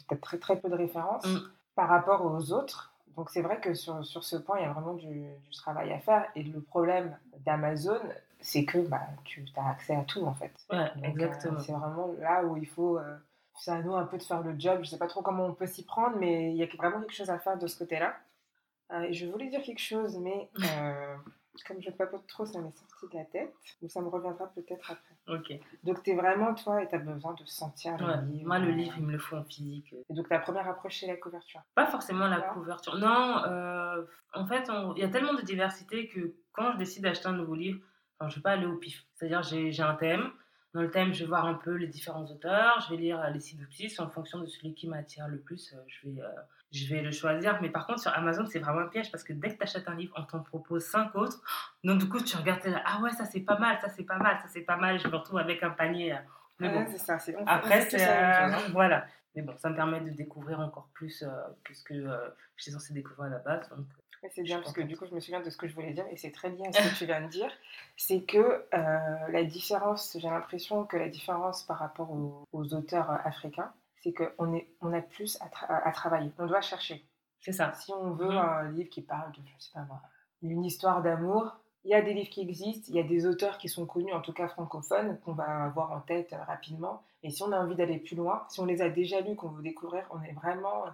[0.09, 1.51] t'as très très peu de références Mhm.
[1.77, 2.93] Par rapport aux autres.
[3.17, 5.93] Donc c'est vrai que sur, sur ce point, il y a vraiment du, du travail
[5.93, 6.27] à faire.
[6.37, 8.01] Et le problème d'Amazon,
[8.41, 10.53] c'est que bah, tu as accès à tout en fait.
[10.71, 11.59] Ouais, Donc, exactement.
[11.59, 12.99] euh, c'est vraiment là où il faut.
[12.99, 13.17] euh,
[13.59, 14.81] c'est à nous un peu de faire le job.
[14.85, 17.15] Je sais pas trop comment on peut s'y prendre, mais il y a vraiment quelque
[17.15, 18.17] chose à faire de ce côté-là.
[18.93, 21.17] Euh, je voulais dire quelque chose, mais euh,
[21.64, 23.55] comme je papote trop, ça m'est sorti de la tête.
[23.81, 25.14] Donc ça me reviendra peut-être après.
[25.29, 25.59] Ok.
[25.85, 28.47] Donc tu es vraiment, toi, et tu as besoin de sentir le livre.
[28.47, 29.95] Moi, le euh, livre, il me le faut en physique.
[30.09, 31.61] Et donc ta première approche, c'est la couverture.
[31.75, 32.97] Pas forcément la couverture.
[32.99, 37.29] Non, euh, en fait, il y a tellement de diversité que quand je décide d'acheter
[37.29, 37.81] un nouveau livre,
[38.19, 39.05] enfin, je ne vais pas aller au pif.
[39.14, 40.31] C'est-à-dire, j'ai un thème.
[40.77, 43.40] Dans le thème, je vais voir un peu les différents auteurs, je vais lire les
[43.40, 43.99] synopsis.
[43.99, 46.29] En fonction de celui qui m'attire le plus, euh, je vais, euh,
[46.72, 47.59] je vais le choisir.
[47.62, 49.88] Mais par contre, sur Amazon, c'est vraiment un piège parce que dès que tu achètes
[49.88, 51.40] un livre, on t'en propose cinq autres.
[51.85, 54.18] Donc, du coup, tu regardes, là, ah ouais, ça c'est pas mal, ça c'est pas
[54.18, 54.98] mal, ça c'est pas mal.
[54.98, 56.12] Je me retrouve avec un panier.
[56.12, 56.16] euh,
[56.59, 56.87] mais bon.
[56.90, 57.18] C'est ça.
[57.18, 58.00] c'est- on Après, c'est.
[58.07, 58.59] euh, hein.
[58.72, 59.07] voilà.
[59.35, 61.29] Mais bon, ça me permet de découvrir encore plus euh,
[61.64, 63.68] que ce que euh, j'étais censée découvrir à la base.
[63.68, 63.87] Donc,
[64.35, 66.07] c'est bien parce que du coup, je me souviens de ce que je voulais dire
[66.11, 67.50] et c'est très à ce que tu viens de dire.
[67.96, 73.11] C'est que euh, la différence, j'ai l'impression que la différence par rapport aux, aux auteurs
[73.11, 73.72] euh, africains,
[74.07, 76.31] c'est qu'on est, on a plus à, tra- à travailler.
[76.38, 77.05] On doit chercher.
[77.40, 77.73] c'est ça.
[77.75, 78.37] Si on veut Mhm.
[78.38, 80.01] un livre qui parle de, je sais pas moi,
[80.42, 83.59] une histoire d'amour, il y a des livres qui existent, il y a des auteurs
[83.59, 87.03] qui sont connus, en tout cas francophones, qu'on va avoir en tête euh, rapidement.
[87.23, 89.49] Et si on a envie d'aller plus loin, si on les a déjà lus, qu'on
[89.51, 90.85] veut découvrir, on est vraiment,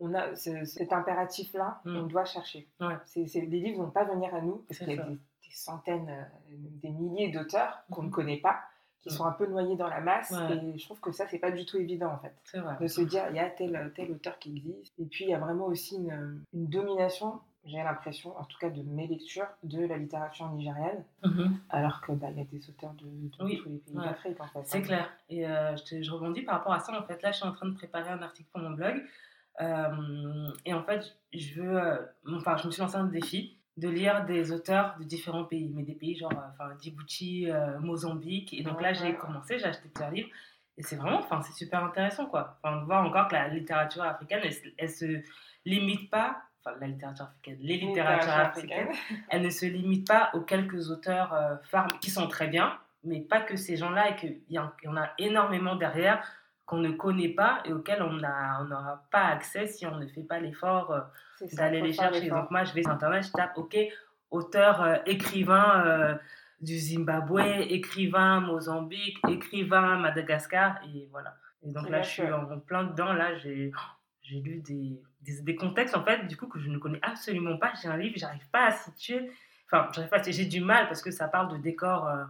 [0.00, 1.96] on a ce- cet impératif-là, Mm.
[1.96, 2.68] on doit chercher.
[2.80, 2.96] Ouais.
[3.06, 5.54] C'est, c'est- les livres vont pas venir à nous parce qu'il y a des, des
[5.54, 6.24] centaines, euh,
[6.82, 8.08] des milliers d'auteurs qu'on Mhm.
[8.08, 8.60] ne connaît pas,
[9.02, 10.30] qui sont un peu noyés dans la masse.
[10.30, 10.56] Ouais.
[10.74, 12.76] Et je trouve que ça, c'est pas du tout évident en fait vrai.
[12.80, 14.92] de se dire il y a tel, tel auteur qui existe.
[14.98, 18.70] Et puis il y a vraiment aussi une, une domination, j'ai l'impression, en tout cas
[18.70, 21.58] de mes lectures, de la littérature nigériane, Mhm.
[21.70, 24.04] alors que bah, il y a des auteurs de, de Oui, tous les pays ouais.
[24.04, 24.60] d'Afrique en fait.
[24.64, 24.82] C'est hein.
[24.82, 25.10] clair.
[25.28, 26.98] Et euh, je, te- je rebondis par rapport à ça.
[26.98, 29.02] En fait, là, je suis en train de préparer un article pour mon blog.
[29.60, 31.76] Euh, et en fait, je veux.
[31.82, 31.96] euh,
[32.36, 35.82] enfin, je me suis lancé un défi de lire des auteurs de différents pays, mais
[35.82, 38.52] des pays genre euh, enfin, Djibouti, euh, Mozambique.
[38.54, 39.14] Et donc là, j'ai Ouais.
[39.16, 40.28] commencé, j'ai acheté plusieurs livres.
[40.78, 42.58] Et c'est vraiment, enfin, c'est super intéressant, quoi.
[42.62, 45.22] Enfin, de voir encore que la littérature africaine, elle, elle se
[45.64, 46.42] limite pas.
[46.64, 49.24] Enfin, la littérature africaine, les littératures Littérature africaines, africaine.
[49.30, 53.20] elle ne se limite pas aux quelques auteurs euh, phares qui sont très bien, mais
[53.20, 56.22] pas que ces gens-là et qu'il y, y en a énormément derrière
[56.70, 60.06] qu'on ne connaît pas et auxquels on n'a- on n'aura pas accès si on ne
[60.06, 61.00] fait pas l'effort euh,
[61.54, 62.28] d'aller les chercher.
[62.28, 63.76] Donc moi, je vais sur Internet, je tape, ok,
[64.30, 66.18] auteur, écrivain
[66.60, 71.34] du Zimbabwe, écrivain Mozambique, écrivain Madagascar, et voilà.
[71.62, 73.12] Et donc là, je suis en, plein dedans.
[73.12, 73.72] Là, j'ai
[74.22, 75.02] j'ai lu des,
[75.42, 77.72] des, contextes, en fait, du coup, que je ne connais absolument pas.
[77.82, 79.30] J'ai un livre, j'arrive pas à situer.
[79.66, 82.24] Enfin, j'arrive pas J'ai du mal parce que ça parle de décors, euh,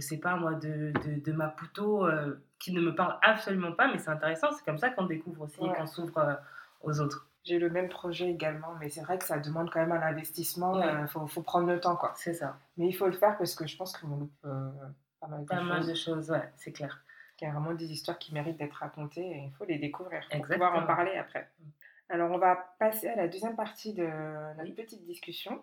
[0.00, 3.90] je sais pas moi, de, de, de Maputo, euh, qui ne me parle absolument pas,
[3.90, 4.52] mais c'est intéressant.
[4.52, 6.34] C'est comme ça qu'on découvre aussi et qu'on s'ouvre euh,
[6.82, 7.28] aux autres.
[7.44, 10.80] J'ai le même projet également, mais c'est vrai que ça demande quand même un investissement.
[10.80, 12.12] Il faut, faut, prendre le temps, quoi.
[12.16, 12.58] C'est ça.
[12.76, 14.46] Mais il faut le faire parce que je pense qu'on loupe
[15.20, 15.68] pas mal de pas choses.
[15.68, 17.02] Mal de choses, ouais, c'est clair.
[17.40, 20.20] Il y a vraiment des histoires qui méritent d'être racontées et il faut les découvrir
[20.30, 21.48] pour pouvoir en parler après.
[22.10, 24.06] Alors, on va passer à la deuxième partie de
[24.56, 25.62] notre petite discussion.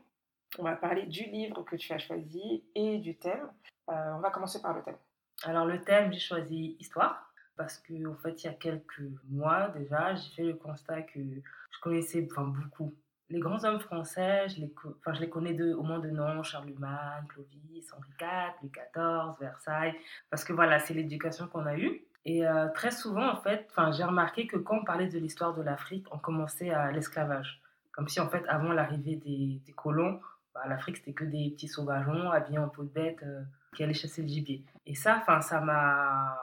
[0.58, 3.50] On va parler du livre que tu as choisi et du thème.
[3.90, 4.98] Euh, on va commencer par le thème.
[5.44, 9.70] Alors, le thème, j'ai choisi histoire parce que en fait, il y a quelques mois
[9.70, 12.94] déjà, j'ai fait le constat que je connaissais enfin, beaucoup
[13.30, 17.26] les grands hommes français, je les, enfin, je les connais au moins de nom, Charlemagne,
[17.30, 19.96] Clovis, Henri IV, Louis XIV, Versailles,
[20.30, 22.02] parce que voilà, c'est l'éducation qu'on a eue.
[22.26, 25.62] Et euh, très souvent, en fait, j'ai remarqué que quand on parlait de l'histoire de
[25.62, 27.62] l'Afrique, on commençait à l'esclavage.
[27.92, 30.20] Comme si, en fait, avant l'arrivée des, des, colons,
[30.54, 33.42] bah, l'Afrique, c'était que des petits sauvageons habillés en peau de bête euh,
[33.76, 34.64] qui allaient chasser le gibier.
[34.86, 36.38] Et ça, enfin, ça m'a...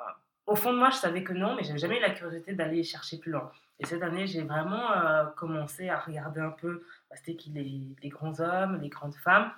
[0.47, 2.83] Au fond de moi, je savais que non, mais j'avais jamais eu la curiosité d'aller
[2.83, 3.51] chercher plus loin.
[3.79, 7.97] Et cette année, j'ai vraiment euh, commencé à regarder un peu, bah, c'était qui les,
[8.03, 9.51] les, grands hommes, les grandes femmes.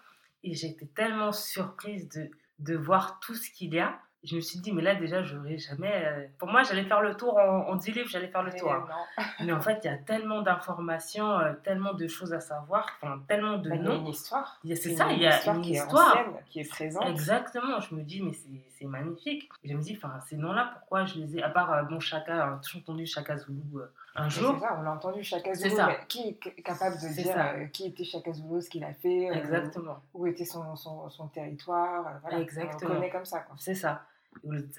[0.43, 4.59] Et j'étais tellement surprise de, de voir tout ce qu'il y a je me suis
[4.59, 5.93] dit, mais là, déjà, j'aurais jamais.
[5.93, 8.73] Euh, pour moi, j'allais faire le tour en, en 10 livres, j'allais faire le tour.
[8.73, 8.87] Hein.
[9.45, 13.21] Mais en fait, il y a tellement d'informations, euh, tellement de choses à savoir, enfin,
[13.29, 13.83] tellement de bah, noms.
[13.83, 14.61] Il y a une histoire.
[14.65, 16.17] C'est ça, il y a une qui histoire.
[16.17, 17.07] Est qui est présente.
[17.09, 17.81] Exactement.
[17.81, 19.51] Je me dis, mais c'est magnifique.
[19.63, 21.43] Et je me dis, enfin, ces noms-là, pourquoi je les ai.
[21.43, 23.61] À part euh, bon Chaka, on a toujours entendu Chaka Zulu
[24.17, 24.55] un jour.
[24.55, 25.75] C'est ça, on l'a entendu Chaka Zulu.
[25.87, 29.99] Mais qui est capable de dire qui était Chaka Zulu, ce qu'il a fait Exactement.
[30.15, 32.21] Où, était son, son, son territoire.
[32.23, 32.41] Voilà.
[32.41, 32.93] Exactement.
[32.93, 33.45] On connaît comme ça.
[33.57, 34.03] C'est ça.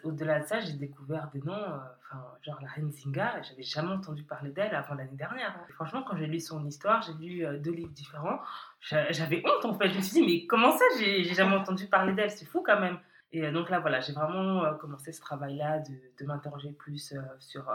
[0.04, 3.92] Au-delà de ça, j'ai découvert des noms, euh, enfin, genre la reine Zinga, j'avais jamais
[3.92, 5.56] entendu parler d'elle avant l'année dernière.
[5.74, 8.40] franchement, quand j'ai lu son histoire, j'ai lu euh, deux livres différents,
[8.80, 9.90] j'avais honte en fait.
[9.90, 12.32] Je me suis dit, mais comment ça, j'ai jamais entendu parler d'elle?
[12.32, 13.00] C'est fou quand même.
[13.32, 17.72] Et euh, donc là, voilà, j'ai vraiment commencé ce travail-là de, de m'interroger plus sur,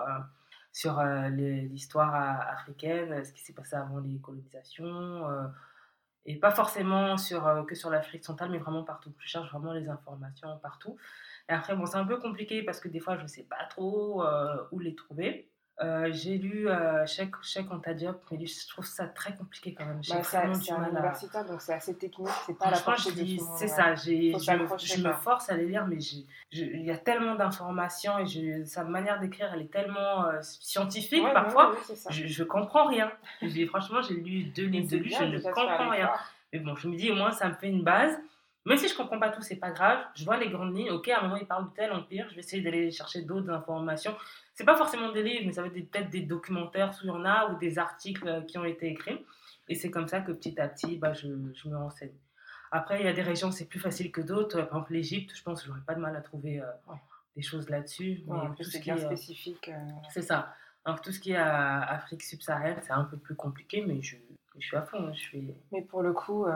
[0.72, 2.14] sur l'histoire
[2.50, 5.26] africaine, ce qui s'est passé avant les colonisations.
[6.24, 9.12] et pas forcément sur, que sur l'Afrique centrale, mais vraiment partout.
[9.18, 10.96] Je cherche vraiment les informations partout.
[11.50, 13.64] Et après, bon, c'est un peu compliqué parce que des fois, je ne sais pas
[13.68, 15.50] trop euh, où les trouver.
[15.82, 17.32] Euh, j'ai lu euh, Cheikh,
[17.70, 20.00] Anta Diop, mais je trouve ça très compliqué quand même.
[20.10, 23.94] Bah, c'est un universitaire, donc c'est assez technique, c'est pas la portée de C'est ça,
[23.94, 24.10] je,
[24.78, 25.96] je me force à les lire, mais
[26.52, 31.74] il y a tellement d'informations et sa manière d'écrire, elle est tellement euh, scientifique parfois,
[32.10, 33.10] je, je comprends rien.
[33.66, 36.10] franchement, j'ai lu deux livres de lui, je ne comprends rien.
[36.52, 38.18] Mais bon, je me dis au moins, ça me fait une base.
[38.66, 40.04] Même si je comprends pas tout, c'est pas grave.
[40.14, 40.90] Je vois les grandes lignes.
[40.90, 42.26] Ok, à un moment, il parle de tel empire.
[42.28, 44.14] Je vais essayer d'aller chercher d'autres informations.
[44.54, 47.24] C'est pas forcément des livres, mais ça va être peut-être des documentaires, s'il y en
[47.24, 49.24] a, ou des articles euh, qui ont été écrits.
[49.68, 52.12] Et c'est comme ça que petit à petit, bah, je, je me renseigne.
[52.70, 54.58] Après, il y a des régions, c'est plus facile que d'autres.
[54.58, 56.92] Par exemple, l'Égypte, je pense que j'aurais pas de mal à trouver euh,
[57.34, 58.22] des choses là-dessus.
[58.26, 59.68] mais tout ce qui est spécifique.
[59.70, 60.54] Euh, c'est ça.
[60.84, 64.16] Alors, tout ce qui est Afrique subsaharienne, c'est un peu plus compliqué, mais je,
[64.58, 65.06] je suis à fond.
[65.06, 65.54] Hein, je suis...
[65.72, 66.46] Mais pour le coup,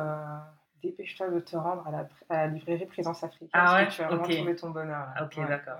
[0.85, 3.49] dépêche-toi de te rendre à la, à la librairie Présence Africaine.
[3.53, 5.07] Ah parce que tu vas vraiment trouver ton bonheur.
[5.15, 5.25] Là.
[5.25, 5.79] Ok, d'accord.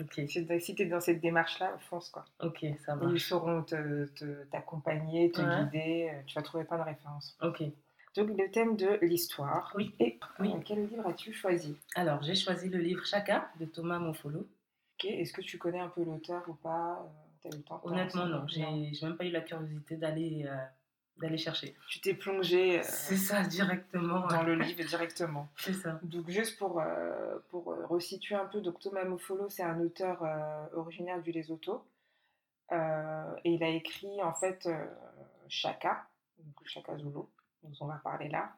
[0.00, 0.26] Okay.
[0.26, 2.24] Si tu es dans cette démarche-là, fonce quoi.
[2.40, 3.12] Ok, ça marche.
[3.12, 3.64] Ils sauront
[4.50, 6.10] t'accompagner, te, te, guider.
[6.12, 7.36] Euh, tu vas trouver plein de références.
[7.42, 7.62] Ok.
[8.16, 9.72] Donc le thème de l'histoire.
[9.76, 9.94] Oui.
[10.00, 10.52] Et oui.
[10.54, 11.76] Euh, quel livre as-tu choisi?
[11.94, 14.40] Alors j'ai choisi le livre Chaka de Thomas Monfolo.
[14.40, 15.04] Ok.
[15.04, 17.06] Est-ce que tu connais un peu l'auteur ou pas?
[17.44, 18.46] Euh, as eu le temps Honnêtement non.
[18.46, 18.64] J'ai
[19.02, 20.48] même pas eu la curiosité d'aller
[21.18, 21.76] d'aller chercher.
[21.88, 22.80] Tu t'es plongé.
[22.80, 24.26] Euh, c'est ça, directement.
[24.26, 25.48] Dans le livre, directement.
[25.56, 25.98] C'est ça.
[26.02, 30.22] Donc, juste pour, euh, pour euh, resituer un peu, donc Thomas Mofolo, c'est un auteur
[30.74, 31.84] originaire du Lesotho.
[32.70, 34.68] et il a écrit, en fait,
[35.48, 36.06] Chaka,
[36.38, 37.10] donc Chaka Zulu,
[37.62, 38.52] dont on va parler là,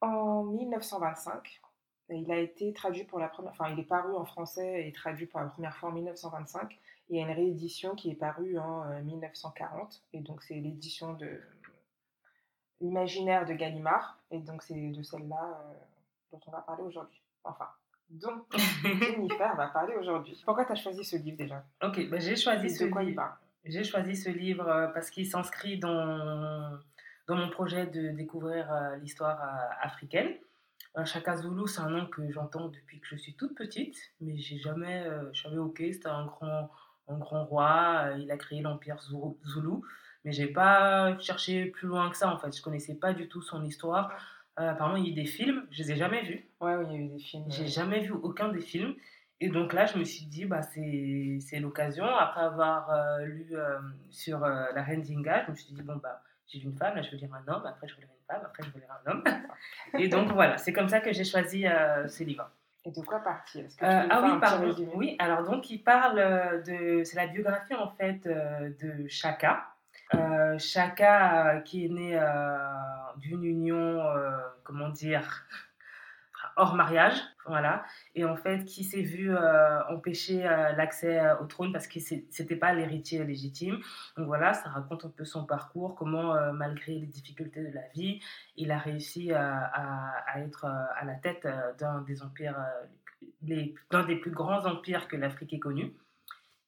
[0.00, 1.60] en 1925.
[2.08, 3.50] Et il a été traduit pour la première...
[3.50, 6.78] Enfin, il est paru en français et traduit pour la première fois en 1925.
[7.08, 11.12] Il y a une réédition qui est parue en 1940, euh, et donc c'est l'édition
[11.14, 11.40] de
[12.80, 15.72] Imaginaire de Gallimard, et donc c'est de celle-là euh,
[16.32, 17.22] dont on va parler aujourd'hui.
[17.44, 17.68] Enfin,
[18.10, 18.44] dont
[18.82, 20.42] Jennifer va parler aujourd'hui.
[20.44, 21.64] Pourquoi tu as choisi ce livre déjà?
[21.82, 23.38] Ok, bah, j'ai choisi ce livre.
[23.64, 26.76] J'ai choisi ce livre euh, parce qu'il s'inscrit dans,
[27.28, 28.68] dans mon projet de découvrir
[29.00, 29.40] l'histoire
[29.80, 30.34] africaine.
[31.04, 34.56] Chaka Zulu, c'est un nom que j'entends depuis que je suis toute petite, mais j'ai
[34.56, 36.70] jamais, je savais ok, c'était un grand
[37.08, 39.80] un grand roi, euh, il a créé l'empire Zulu.
[40.24, 42.54] Mais j'ai pas cherché plus loin que ça, en fait.
[42.56, 44.10] Je connaissais pas du tout son histoire.
[44.58, 46.48] Euh, apparemment, il y a eu des films, je les ai jamais vus.
[46.60, 47.44] Ouais, oui, il y a eu des films.
[47.48, 47.68] J'ai ouais.
[47.68, 48.94] jamais vu aucun des films.
[49.40, 52.06] Et donc là, je me suis dit, bah, c'est l'occasion.
[52.06, 53.78] Après avoir euh, lu euh,
[54.10, 57.02] sur la reine Zinga, je me suis dit, bon, bah, j'ai lu une femme, là,
[57.02, 57.66] je veux lire un homme.
[57.66, 58.42] Après, je veux lire une femme.
[58.44, 59.24] Après, je veux lire un homme.
[60.00, 61.66] Et donc, voilà, c'est comme ça que j'ai choisi
[62.08, 62.50] ces livres.
[62.86, 63.64] Et de quoi partir?
[63.66, 64.74] Que tu Euh, ah oui, pardon.
[64.94, 67.02] Oui, alors donc il parle euh, de.
[67.04, 69.66] C'est la biographie en fait euh, de Chaka.
[70.14, 72.56] Euh, Chaka qui est né euh,
[73.16, 74.00] d'une union,
[74.62, 75.44] comment dire,
[76.56, 77.14] hors mariage,
[77.46, 81.86] voilà, et en fait qui s'est vu euh, empêcher euh, l'accès euh, au trône parce
[81.86, 83.78] que c'était pas l'héritier légitime.
[84.16, 88.20] Donc voilà, ça raconte un peu son parcours, comment malgré les difficultés de la vie,
[88.56, 89.70] il a réussi à,
[90.26, 91.46] à être à la tête
[91.78, 92.58] d'un des empires,
[93.42, 95.92] d'un des plus grands empires que l'Afrique ait connu.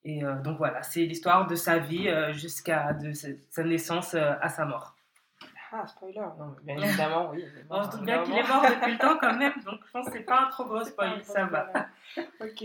[0.05, 4.98] Et donc voilà, c'est l'histoire de sa vie jusqu'à sa, sa naissance à sa mort.
[5.71, 7.43] Ah, spoiler Non, mais bien évidemment, oui.
[7.43, 9.91] est On se doute bien qu'il est mort depuis le temps quand même, donc je
[9.93, 11.71] pense que c'est pas un trop gros spoil, ça va.
[12.41, 12.65] ok.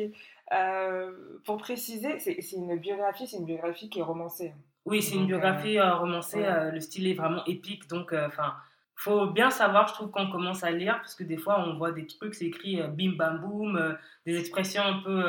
[0.54, 1.12] Euh,
[1.46, 4.54] pour préciser, c'est c'est une biographie, c'est une biographie qui est romancée.
[4.86, 6.46] Oui, c'est une biographie euh, romancée, ouais.
[6.48, 8.56] euh, le style est vraiment épique, donc enfin.
[8.96, 11.78] faut bien savoir, je trouve, quand on commence à lire, parce que des fois, on
[11.78, 13.94] voit des trucs, c'est écrit euh, bim bam boum, euh,
[14.26, 15.26] des expressions un peu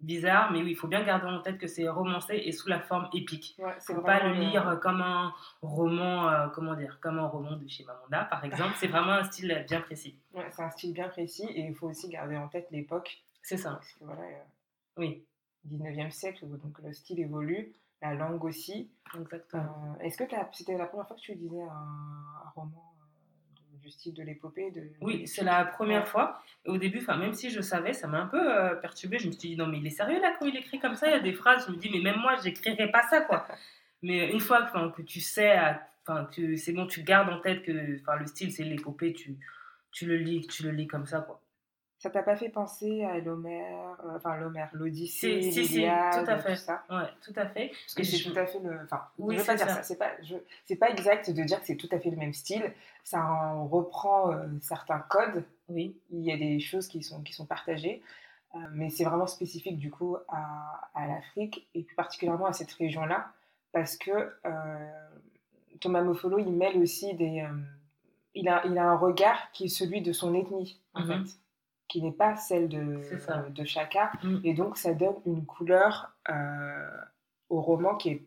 [0.00, 2.68] euh, bizarres, mais oui, il faut bien garder en tête que c'est romancé et sous
[2.68, 3.56] la forme épique.
[3.58, 7.56] Ouais, c'est faut pas le lire comme un roman, euh, comment dire, comme un roman
[7.56, 8.74] de chez Mamonda, par exemple.
[8.76, 10.18] C'est vraiment un style bien précis.
[10.32, 13.22] Ouais, c'est un style bien précis et il faut aussi garder en tête l'époque.
[13.42, 13.72] C'est ça.
[13.72, 14.42] Parce que voilà, euh,
[14.96, 15.24] Oui,
[15.68, 18.90] 19e siècle, donc le style évolue, la langue aussi.
[19.14, 19.96] Euh, exactement.
[20.00, 21.66] Est-ce que c'était la première fois que tu lisais un,
[22.44, 22.93] un roman euh,
[23.84, 26.42] du style de l'épopée de, Oui, c'est la première fois.
[26.64, 29.18] Et au début, même si je savais, ça m'a un peu euh, perturbée.
[29.18, 31.06] Je me suis dit, non, mais il est sérieux là quand il écrit comme ça?
[31.08, 33.46] Il y a des phrases, je me dis, mais même moi, j'écrirais pas ça, quoi.
[34.02, 35.56] mais une fois que tu sais,
[36.32, 39.36] que c'est bon, tu gardes en tête que le style, c'est l'épopée, tu,
[39.92, 41.40] tu le lis, tu le lis comme ça, quoi.
[42.04, 46.22] Ça t'a pas fait penser à l'Homère, euh, enfin l'Homère, l'Odyssée, Si, si, si, l'Iliade,
[46.22, 46.54] tout à fait.
[46.56, 46.84] ça?
[46.90, 47.68] Ouais, tout à fait.
[47.68, 48.78] Parce que c'est je- tout à fait le.
[48.84, 49.76] Enfin, Oui, je veux pas dire ça.
[49.76, 49.82] ça.
[49.84, 50.36] C'est pas, je...
[50.66, 52.70] c'est pas exact de dire que c'est tout à fait le même style.
[53.04, 55.44] Ça en reprend euh, certains codes.
[55.70, 58.02] Oui, Il y a des choses qui sont, qui sont partagées.
[58.54, 62.72] Euh, mais c'est vraiment spécifique du coup à, à l'Afrique et plus particulièrement à cette
[62.72, 63.28] région-là.
[63.72, 64.30] Parce que
[65.80, 67.46] Thomas Mofolo, il mêle aussi des.
[68.34, 71.24] il, a, il a un regard qui est celui de son ethnie, en Mhm.
[71.26, 71.32] fait.
[71.88, 73.00] Qui n'est pas celle de,
[73.50, 74.10] de Chaka.
[74.22, 74.36] Mm.
[74.44, 76.90] Et donc, ça donne une couleur euh,
[77.50, 78.26] au roman qui est,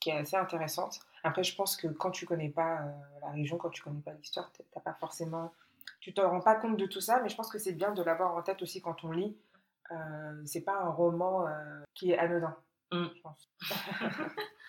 [0.00, 1.00] qui est assez intéressante.
[1.22, 2.90] Après, je pense que quand tu connais pas euh,
[3.22, 5.52] la région, quand tu connais pas l'histoire, t'as- t'as pas forcément,
[6.00, 7.20] tu te rends pas compte de tout ça.
[7.22, 9.36] Mais je pense que c'est bien de l'avoir en tête aussi quand on lit.
[9.92, 12.56] Euh, c'est pas un roman euh, qui est anodin,
[12.92, 13.06] Mm.
[13.14, 13.50] je pense.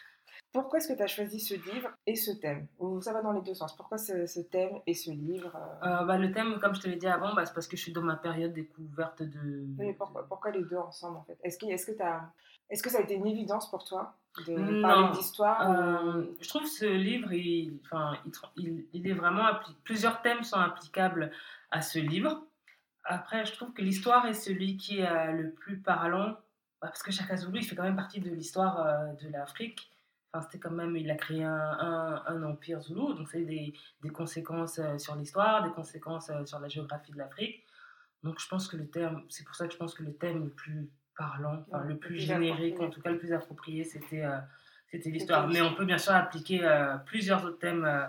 [0.53, 2.67] Pourquoi est-ce que tu as choisi ce livre et ce thème?
[2.79, 3.75] Ou ça va dans les deux sens.
[3.75, 6.87] Pourquoi ce, ce thème et ce livre euh, Euh, bah, le thème, comme je te
[6.89, 9.63] l'ai dit avant, bah, c'est parce que je suis dans ma période découverte de.
[9.77, 11.37] Mais pourquoi, pourquoi les deux ensemble en fait?
[11.43, 12.31] Est-ce que, est-ce que, t'as-
[12.69, 14.13] est-ce que ça a été une évidence pour toi
[14.45, 14.81] de Non.
[14.81, 17.79] parler d'histoire Euh, je trouve ce livre, il,
[18.57, 21.31] il, est vraiment appli- plusieurs thèmes sont applicables
[21.71, 22.43] à ce livre.
[23.05, 26.31] Après, je trouve que l'histoire est celui qui est le plus parlant,
[26.81, 28.85] bah, parce que Chaka Zulu, il fait quand même partie de l'histoire
[29.21, 29.87] de l'Afrique.
[30.33, 33.73] Enfin, c'était quand même, il a créé un, un- un empire Zulu, donc c'est des,
[34.01, 37.65] des conséquences euh, sur l'histoire, des conséquences euh, sur la géographie de l'Afrique.
[38.23, 40.43] Donc, je pense que le thème, c'est pour ça que je pense que le thème
[40.45, 44.37] le plus parlant, enfin, le plus générique, en tout cas le plus approprié, c'était euh,
[44.87, 45.47] c'était l'histoire.
[45.49, 48.05] Mais on peut bien sûr appliquer euh, plusieurs autres thèmes euh,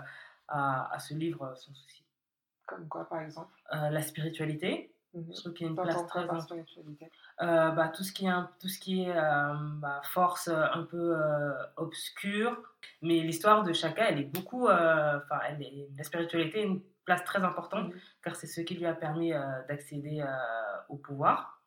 [0.47, 2.05] à, à ce livre sans souci.
[2.65, 3.51] Comme quoi par exemple?
[3.71, 6.41] La spiritualité, Je trouve qu'il y a une place très par importante.
[6.43, 10.65] spiritualité Euh, bah, tout ce qui est, tout ce qui est euh, bah, force euh,
[10.73, 12.59] un peu euh, obscure.
[13.01, 14.67] Mais l'histoire de Chaka, elle est beaucoup.
[14.67, 15.39] Enfin,
[15.97, 17.99] la spiritualité a une place très importante Mhm.
[18.21, 19.31] car c'est ce qui lui a permis
[19.67, 20.25] d'accéder
[20.89, 21.61] au pouvoir.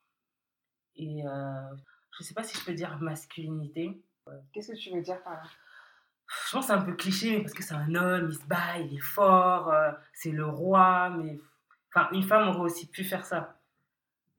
[0.96, 1.22] Et
[2.12, 4.02] je sais pas si je peux dire masculinité.
[4.52, 5.42] Qu'est-ce que tu veux dire par là?
[6.28, 8.44] Je pense que c'est un peu cliché, mais parce que c'est un homme, il se
[8.46, 9.72] bat, il est fort,
[10.12, 11.38] c'est le roi, mais
[11.96, 13.56] enfin, une femme aurait aussi pu faire ça.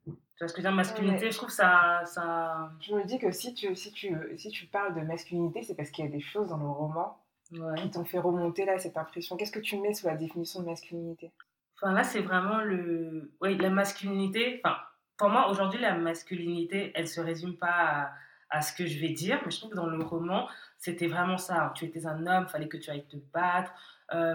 [0.06, 0.12] Tu
[0.44, 1.32] vois ce que je veux dire, masculinité, Ouais.
[1.32, 2.72] je trouve ça, ça...
[2.80, 5.90] Je me dis que si tu, si tu, si tu parles de masculinité, c'est parce
[5.90, 7.18] qu'il y a des choses dans le roman
[7.54, 7.82] Ouais.
[7.82, 9.36] qui t'ont fait remonter là cette impression.
[9.38, 11.32] Qu'est-ce que tu mets sous la définition de masculinité?
[11.78, 13.32] Enfin, là, c'est vraiment le...
[13.42, 14.78] Oui, la masculinité, enfin,
[15.16, 18.12] pour moi, aujourd'hui, la masculinité, elle se résume pas à,
[18.50, 21.38] à ce que je vais dire, mais je trouve que dans le roman, c'était vraiment
[21.38, 21.72] ça.
[21.76, 23.72] Tu étais un homme, fallait que tu ailles te battre,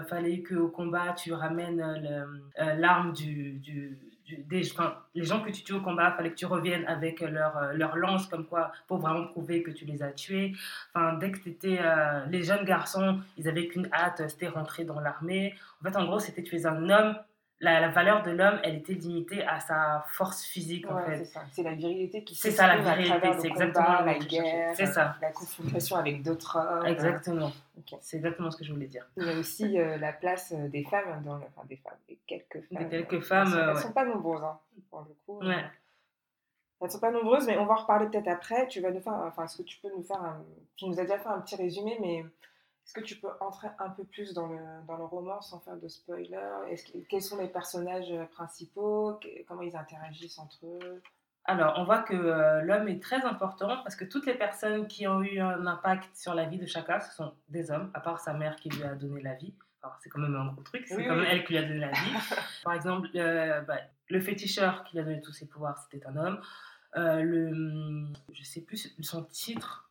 [0.07, 2.25] fallait qu'au combat, tu ramènes euh,
[2.59, 3.59] euh, l'arme du,
[4.37, 4.63] des,
[5.15, 7.95] les gens que tu tues au combat, fallait que tu reviennes avec leur, euh, leur
[7.95, 10.53] lance, comme quoi, pour vraiment prouver que tu les as tués.
[10.93, 15.55] Enfin, dès que euh, les jeunes garçons, ils avaient qu'une hâte, c'était rentrer dans l'armée.
[15.81, 17.15] En fait, en gros, c'était tu es un homme,
[17.63, 21.25] la, valeur de l'homme, elle était limitée à sa force physique, en fait.
[21.51, 25.15] C'est la virilité qui C'est ça, la virilité, c'est exactement la guerre, c'est ça.
[25.21, 26.85] la confrontation avec d'autres hommes.
[26.85, 27.51] Exactement.
[28.01, 29.05] C'est exactement ce que je voulais dire.
[29.17, 31.43] Il y a aussi euh, la place euh, des femmes, dans le...
[31.43, 32.83] enfin des femmes, des quelques femmes.
[32.83, 35.43] Des quelques femmes, Elles ne sont, pas nombreuses, hein, pour le coup.
[35.43, 35.55] Ouais.
[35.55, 38.67] Elles ne sont pas nombreuses, mais on va en reparler peut-être après.
[38.67, 40.43] Tu vas nous faire, enfin, est-ce que tu peux nous faire un...
[40.75, 42.23] Tu nous as déjà fait un petit résumé, mais
[42.85, 45.77] est-ce que tu peux entrer un peu plus dans le, dans le roman sans faire
[45.77, 46.37] de spoiler?
[47.09, 49.19] Quels sont les personnages euh, principaux?
[49.47, 51.01] Comment ils interagissent entre eux?
[51.45, 55.07] Alors, on voit que euh, l'homme est très important parce que toutes les personnes qui
[55.07, 58.19] ont eu un impact sur la vie de chacun, ce sont des hommes, à part
[58.19, 59.53] sa mère qui lui a donné la vie.
[59.81, 61.79] Alors, c'est quand même un gros truc, c'est quand même elle qui lui a donné
[61.79, 62.13] la vie.
[62.63, 63.77] Par exemple, euh, bah,
[64.09, 66.41] le féticheur qui lui a donné tous ses pouvoirs, c'était un homme.
[66.95, 69.89] le, je sais plus son titre,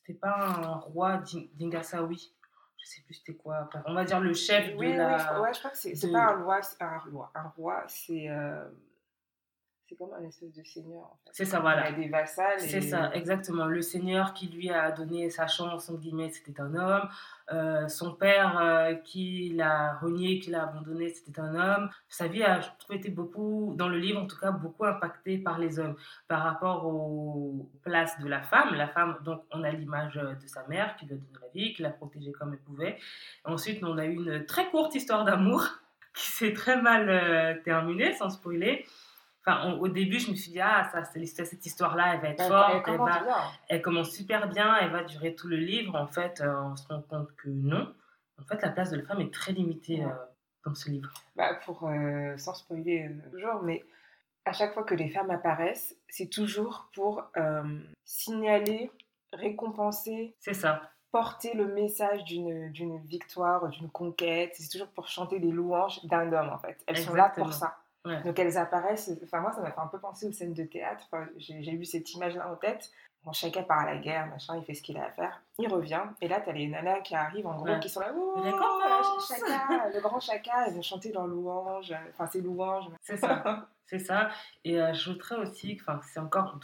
[0.00, 1.22] c'était pas un roi
[1.54, 2.34] d'Ingasawi.
[2.78, 3.68] Je sais plus c'était quoi.
[3.86, 5.34] on va dire le chef oui, de la.
[5.34, 6.12] Oui, ouais, je crois que c'est de...
[6.12, 7.30] pas un roi, un roi.
[7.34, 8.28] Un roi, c'est.
[8.28, 8.64] Euh,
[9.90, 11.02] c'est comme un espèce de seigneur.
[11.02, 11.30] En fait.
[11.32, 11.90] C'est ça, voilà.
[11.90, 12.60] Il a des vassals.
[12.60, 13.66] C'est ça, exactement.
[13.66, 17.08] Le seigneur qui lui a donné sa chance, entre guillemets, c'était un homme.
[17.52, 21.90] Euh, son père euh, qui l'a renié, qui l'a abandonné, c'était un homme.
[22.08, 25.38] Sa vie a, je trouve, été beaucoup, dans le livre en tout cas, beaucoup impactée
[25.38, 25.96] par les hommes
[26.28, 28.74] par rapport aux places de la femme.
[28.74, 31.72] La femme, donc, on a l'image de sa mère qui lui a donné la vie,
[31.74, 32.96] qui l'a protégée comme elle pouvait.
[33.44, 35.66] Ensuite, on a eu une très courte histoire d'amour
[36.14, 38.86] qui s'est très mal euh, terminée, sans spoiler.
[39.46, 42.86] Enfin, au début, je me suis dit, ah, ça, cette histoire-là, elle va être forte.
[42.86, 43.00] Elle,
[43.68, 45.94] elle, commence super bien, elle va durer tout le livre.
[45.94, 47.94] En fait, euh, on se rend compte que non.
[48.38, 50.08] En fait, la place de la femme est très limitée euh,
[50.66, 51.10] dans ce livre.
[51.36, 53.82] Bah, pour, euh, sans spoiler toujours, mais
[54.44, 57.24] à chaque fois que les femmes apparaissent, c'est toujours pour
[58.04, 58.90] signaler,
[59.32, 60.34] récompenser.
[60.38, 60.82] C'est ça.
[61.12, 64.52] Porter le message d'une victoire, d'une conquête.
[64.54, 66.78] C'est toujours pour chanter les louanges d'un homme, en fait.
[66.86, 67.78] Elles sont là pour ça.
[68.04, 71.06] Donc elles apparaissent, enfin moi ça m'a fait un peu penser aux scènes de théâtre,
[71.36, 72.90] j'ai eu cette image-là en tête.
[73.22, 75.42] Bon, chacun part à la guerre, machin, il fait ce qu'il a à faire.
[75.58, 78.42] Il revient, et là, t'as les nanas qui arrivent, en gros, qui sont là, oh,
[79.28, 82.86] chacun, le grand chacun, elles vont chanter leur louange, enfin, c'est louanges.
[83.02, 84.30] C'est ça, c'est ça.
[84.64, 86.58] Et euh, j'ajouterais aussi que c'est encore,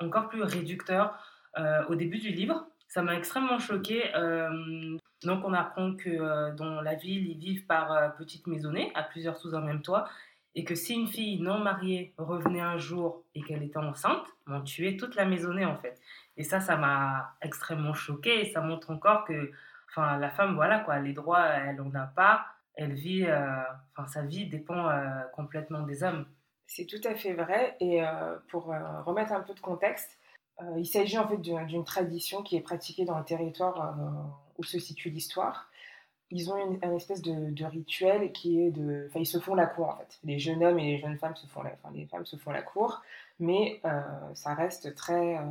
[0.00, 1.16] encore plus réducteur
[1.58, 2.66] euh, au début du livre.
[2.88, 4.12] Ça m'a extrêmement choqué.
[4.16, 9.36] Euh, donc, on apprend que dans la ville, ils vivent par petites maisonnées, à plusieurs
[9.36, 10.08] sous un même toit
[10.54, 14.60] et que si une fille non mariée revenait un jour et qu'elle était enceinte, on
[14.62, 16.00] tuait toute la maisonnée en fait.
[16.36, 19.52] Et ça, ça m'a extrêmement choquée et ça montre encore que,
[19.88, 23.62] enfin, la femme, voilà quoi, les droits, elle en a pas, elle vit, euh,
[23.94, 26.26] enfin, sa vie dépend euh, complètement des hommes.
[26.66, 30.18] C'est tout à fait vrai et euh, pour remettre un peu de contexte,
[30.76, 33.96] il s'agit en fait d'une tradition qui est pratiquée dans le territoire
[34.58, 35.69] où se situe l'histoire
[36.30, 39.06] ils ont une, un espèce de, rituel qui est de.
[39.08, 40.18] Enfin, ils se font la cour en fait.
[40.24, 42.52] Les jeunes hommes et les jeunes femmes se font la, enfin, les femmes se font
[42.52, 43.02] la cour,
[43.38, 44.00] mais euh,
[44.34, 45.42] ça reste très, euh,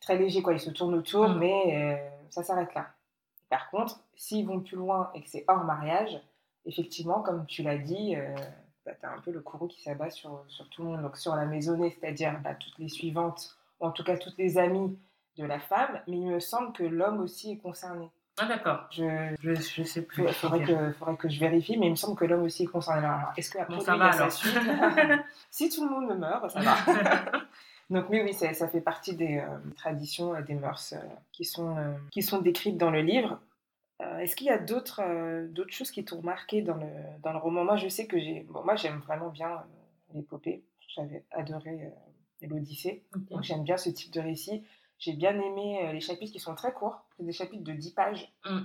[0.00, 0.52] très léger quoi.
[0.52, 1.38] Ils se tournent autour, mm.
[1.38, 2.88] mais euh, ça s'arrête là.
[3.48, 6.20] Par contre, s'ils vont plus loin et que c'est hors mariage,
[6.66, 8.16] effectivement, comme tu l'as dit,
[8.84, 11.02] bah, tu as un peu le courroux qui s'abat sur, sur tout le monde.
[11.02, 14.58] Donc sur la maisonnée, c'est-à-dire bah, toutes les suivantes, ou en tout cas toutes les
[14.58, 14.98] amies
[15.36, 18.10] de la femme, mais il me semble que l'homme aussi est concerné.
[18.36, 18.88] Ah d'accord.
[18.90, 20.24] Je, je, je, sais plus.
[20.24, 22.66] Il faudrait que, faudrait que je vérifie, mais il me semble que l'homme aussi est
[22.66, 23.06] concerné.
[23.06, 24.32] Alors, est-ce que bon, ça va alors.
[25.50, 26.76] Si tout le monde me meurt, ça va.
[27.90, 30.98] Donc oui, oui, ça, ça fait partie des euh, traditions, euh, des mœurs euh,
[31.32, 31.76] qui, sont,
[32.10, 33.40] qui sont décrites dans le livre.
[34.18, 36.88] Est-ce qu'il y a d'autres d'autres choses qui t'ont marqué dans le,
[37.22, 37.64] dans le roman?
[37.64, 38.40] Moi, je sais que j'ai...
[38.50, 39.62] Bon, moi, j'aime vraiment bien
[40.12, 40.62] l'épopée.
[40.94, 41.90] J'avais adoré
[42.42, 43.04] l'Odyssée.
[43.30, 44.64] Donc j'aime bien ce type de récit.
[44.98, 47.90] J'ai bien aimé euh, les chapitres qui sont très courts, c'est des chapitres de 10
[47.92, 48.60] pages mm.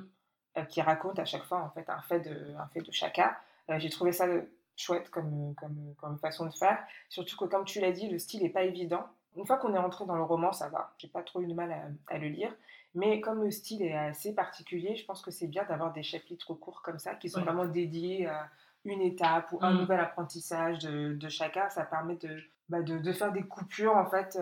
[0.58, 3.36] euh, qui racontent à chaque fois en fait un fait de, un fait de chacun.
[3.70, 4.28] Euh, j'ai trouvé ça
[4.76, 6.80] chouette comme, comme, comme, façon de faire.
[7.10, 9.06] Surtout que, comme tu l'as dit, le style n'est pas évident.
[9.36, 10.94] Une fois qu'on est entré dans le roman, ça va.
[10.98, 11.76] J'ai pas trop eu de mal
[12.08, 12.54] à, le lire.
[12.96, 16.54] Mais comme le style est assez particulier, je pense que c'est bien d'avoir des chapitres
[16.54, 18.50] courts comme ça qui sont vraiment dédiés à
[18.86, 19.78] une étape ou un mm.
[19.78, 21.70] nouvel apprentissage de, de, chacun.
[21.70, 24.40] Ça permet de, bah de, de, faire des coupures en fait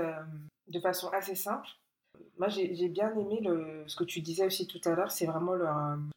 [0.68, 1.68] de façon assez simple.
[2.38, 5.54] Moi, j'ai bien aimé le, ce que tu disais aussi tout à l'heure, c'est vraiment
[5.54, 5.68] le,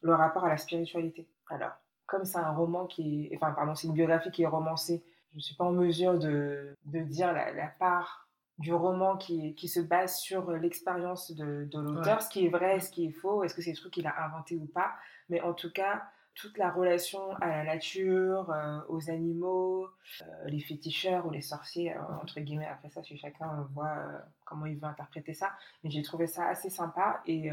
[0.01, 1.27] le, rapport à la spiritualité.
[1.49, 1.71] Alors,
[2.07, 5.37] comme c'est un roman qui est, enfin, pardon, c'est une biographie qui est romancée, je
[5.37, 8.27] ne suis pas en mesure de, de dire la, la, part
[8.57, 12.79] du roman qui, qui se base sur l'expérience de, de l'auteur, ce qui est vrai,
[12.79, 14.93] ce qui est faux, est-ce que c'est des trucs qu'il a inventé ou pas.
[15.29, 16.03] Mais en tout cas,
[16.35, 19.85] toute la relation à la nature, euh, aux animaux,
[20.21, 22.67] euh, les féticheurs ou les sorciers, euh, entre guillemets.
[22.67, 23.95] Après ça, chez chacun, voit
[24.45, 25.51] comment il veut interpréter ça.
[25.83, 27.49] Mais j'ai trouvé ça assez sympa et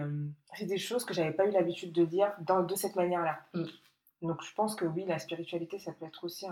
[0.55, 3.41] c'est des choses que j'avais pas eu l'habitude de dire dans, de cette manière-là.
[3.55, 3.65] Mm.
[4.23, 6.47] Donc je pense que oui, la spiritualité, ça peut être aussi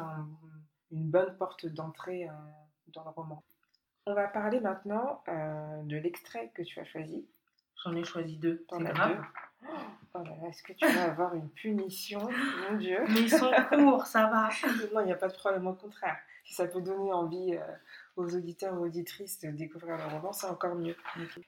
[0.93, 2.29] une bonne porte d'entrée
[2.89, 3.43] dans le roman.
[4.07, 7.27] On va parler maintenant de l'extrait que tu as choisi.
[7.83, 8.65] J'en ai choisi deux.
[8.69, 9.17] T'en as deux.
[10.15, 12.21] Oh là là, est-ce que tu vas avoir une punition?
[12.21, 12.99] Mon Dieu.
[13.09, 14.49] Mais ils sont courts, ça va.
[14.95, 16.17] non, il n'y a pas de problème, au contraire.
[16.45, 17.61] Si ça peut donner envie euh,
[18.17, 20.97] aux auditeurs ou auditrices de découvrir le roman, c'est encore mieux.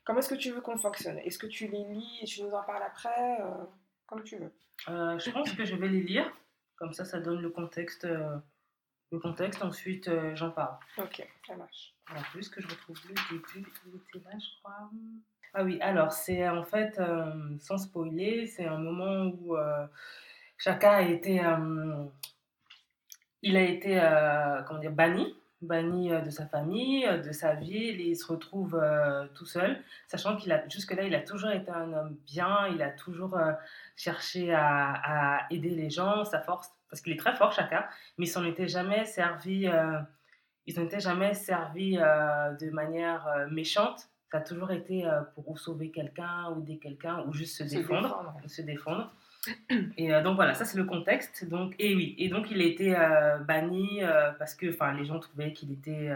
[0.05, 1.19] Comment est-ce que tu veux qu'on fonctionne?
[1.19, 3.65] Est-ce que tu les lis et tu nous en parles après euh,
[4.07, 4.53] Comme tu veux.
[4.89, 6.31] Euh, je pense que je vais les lire.
[6.77, 8.05] Comme ça, ça donne le contexte.
[8.05, 10.77] le contexte, ensuite j'en parle.
[10.99, 11.95] Ok, ça marche.
[12.15, 14.91] En plus que je retrouve le début, il était là, je crois.
[15.55, 19.87] Ah oui, alors c'est en fait, euh, sans spoiler, c'est un moment où euh,
[20.59, 22.05] chacun a été, euh,
[23.43, 23.99] il a été,
[24.67, 28.81] comment dire, banni, banni de sa famille, de sa ville, et il se retrouve
[29.35, 32.91] tout seul, sachant qu'il a, jusque-là, il a toujours été un homme bien, il a
[32.91, 33.39] toujours
[33.97, 37.85] cherché à, aider les gens, sa force, parce qu'il est très fort chacun,
[38.19, 39.69] mais il s'en était jamais servi,
[40.67, 46.51] ils n'ont jamais servi de manière méchante ça a toujours été euh, pour sauver quelqu'un,
[46.51, 49.13] ou aider quelqu'un, ou juste se, défendre, Se défendre.
[49.97, 51.49] Et euh, donc voilà, ça c'est le contexte.
[51.49, 54.01] Donc, et oui, et donc il a été euh, banni
[54.39, 54.67] parce que
[54.97, 56.11] les gens trouvaient qu'il était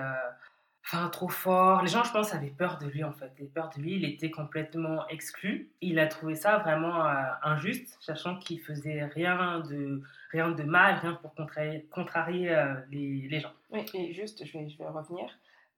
[0.84, 1.80] enfin trop fort.
[1.82, 3.32] Les gens, je pense, avaient peur de lui en fait.
[3.38, 5.70] Ils peur de lui, il était complètement exclu.
[5.80, 7.06] Il a trouvé ça vraiment
[7.42, 10.02] injuste, sachant qu'il faisait rien de,
[10.32, 12.54] rien de mal, rien pour contrarier, contrarier
[12.90, 13.52] les, les, gens.
[13.70, 15.30] Oui, et juste, je vais, je vais revenir.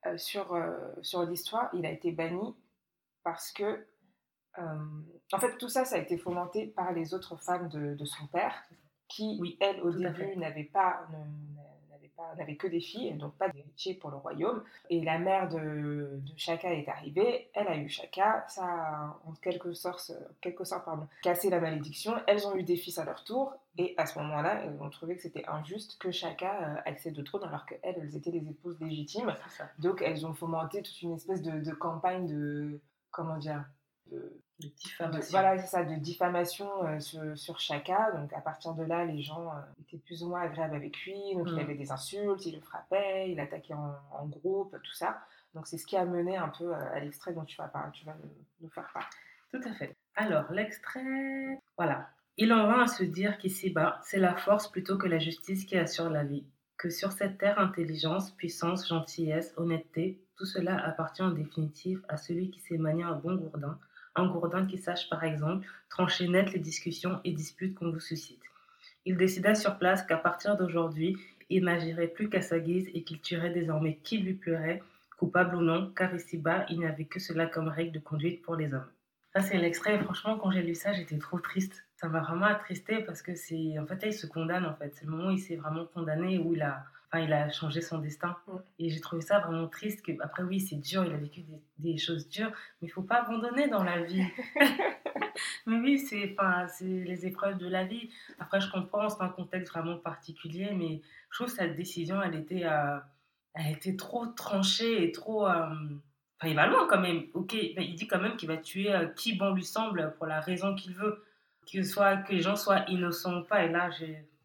[0.06, 2.54] Euh, sur, euh, sur l'histoire, il a été banni
[3.22, 3.86] parce que,
[4.58, 4.62] euh,
[5.32, 8.26] en fait, tout ça, ça a été fomenté par les autres femmes de, de son
[8.26, 8.54] père,
[9.08, 11.06] qui, oui, elle, au début, n'avait pas,
[12.36, 14.62] n'avait que des filles, donc pas d'héritier pour le royaume.
[14.90, 19.32] Et la mère de, de Shaka est arrivée, elle a eu Shaka, ça a en
[19.42, 22.14] quelque sorte, quelque sorte pardon, cassé la malédiction.
[22.26, 25.16] Elles ont eu des fils à leur tour, et à ce moment-là, elles ont trouvé
[25.16, 28.78] que c'était injuste que Shaka euh, accède au trône alors qu'elles, elles étaient les épouses
[28.80, 29.34] légitimes.
[29.78, 33.64] Donc elles ont fomenté toute une espèce de, de campagne de, comment dire,
[34.10, 35.30] de, diffamation.
[35.30, 38.12] voilà, c'est ça, de diffamation euh, sur, sur, Chaka.
[38.12, 41.18] Donc à partir de là, les gens euh, étaient plus ou moins agréables avec lui.
[41.34, 41.60] Donc il y mm.
[41.60, 45.20] avait des insultes, il le frappait, il attaquait en, groupe, tout ça.
[45.54, 47.92] Donc c'est ce qui a mené un peu euh, à l'extrait dont tu vas, parler,
[47.92, 48.16] tu vas
[48.60, 49.08] nous, faire part.
[49.52, 49.96] Tout à fait.
[50.16, 52.08] Alors l'extrait, voilà.
[52.36, 55.76] Il en va à se dire qu'ici-bas, c'est la force plutôt que la justice qui
[55.76, 56.44] assure la vie.
[56.76, 62.50] Que sur cette terre, intelligence, puissance, gentillesse, honnêteté, tout cela appartient en définitive à celui
[62.50, 63.78] qui sait manier un bon gourdin,
[64.14, 68.40] un gourdin qui sache par exemple trancher net les discussions et disputes qu'on vous suscite.
[69.04, 71.16] Il décida sur place qu'à partir d'aujourd'hui,
[71.50, 74.82] il n'agirait plus qu'à sa guise et qu'il tuerait désormais qui lui pleurait,
[75.18, 78.56] coupable ou non, car ici-bas, il n'y avait que cela comme règle de conduite pour
[78.56, 78.88] les hommes.
[79.34, 79.98] Ça, c'est l'extrait.
[79.98, 81.84] Franchement, quand j'ai lu ça, j'étais trop triste.
[81.96, 83.78] Ça m'a vraiment attristé parce que c'est.
[83.78, 84.92] En fait, là, il se condamne, en fait.
[84.94, 86.84] C'est le moment où il s'est vraiment condamné, où il a
[87.20, 88.36] il a changé son destin.
[88.78, 90.04] Et j'ai trouvé ça vraiment triste.
[90.04, 91.44] Que, après, oui, c'est dur, il a vécu
[91.78, 92.50] des, choses dures,
[92.80, 94.24] mais il faut pas abandonner dans la vie.
[95.66, 96.36] mais oui, c'est
[96.80, 98.10] les épreuves de la vie.
[98.38, 102.34] Après, je comprends, c'est un contexte vraiment particulier, mais je trouve que sa décision, elle
[102.34, 102.98] était, euh,
[103.54, 105.46] elle était trop tranchée et trop.
[105.46, 105.66] Euh,
[106.40, 107.24] enfin, il va loin quand même.
[107.34, 110.40] Ok, il dit quand même qu'il va tuer euh, qui bon lui semble pour la
[110.40, 111.24] raison qu'il veut.
[111.72, 113.64] Que, soit, que les gens soient innocents ou pas.
[113.64, 113.88] Et là,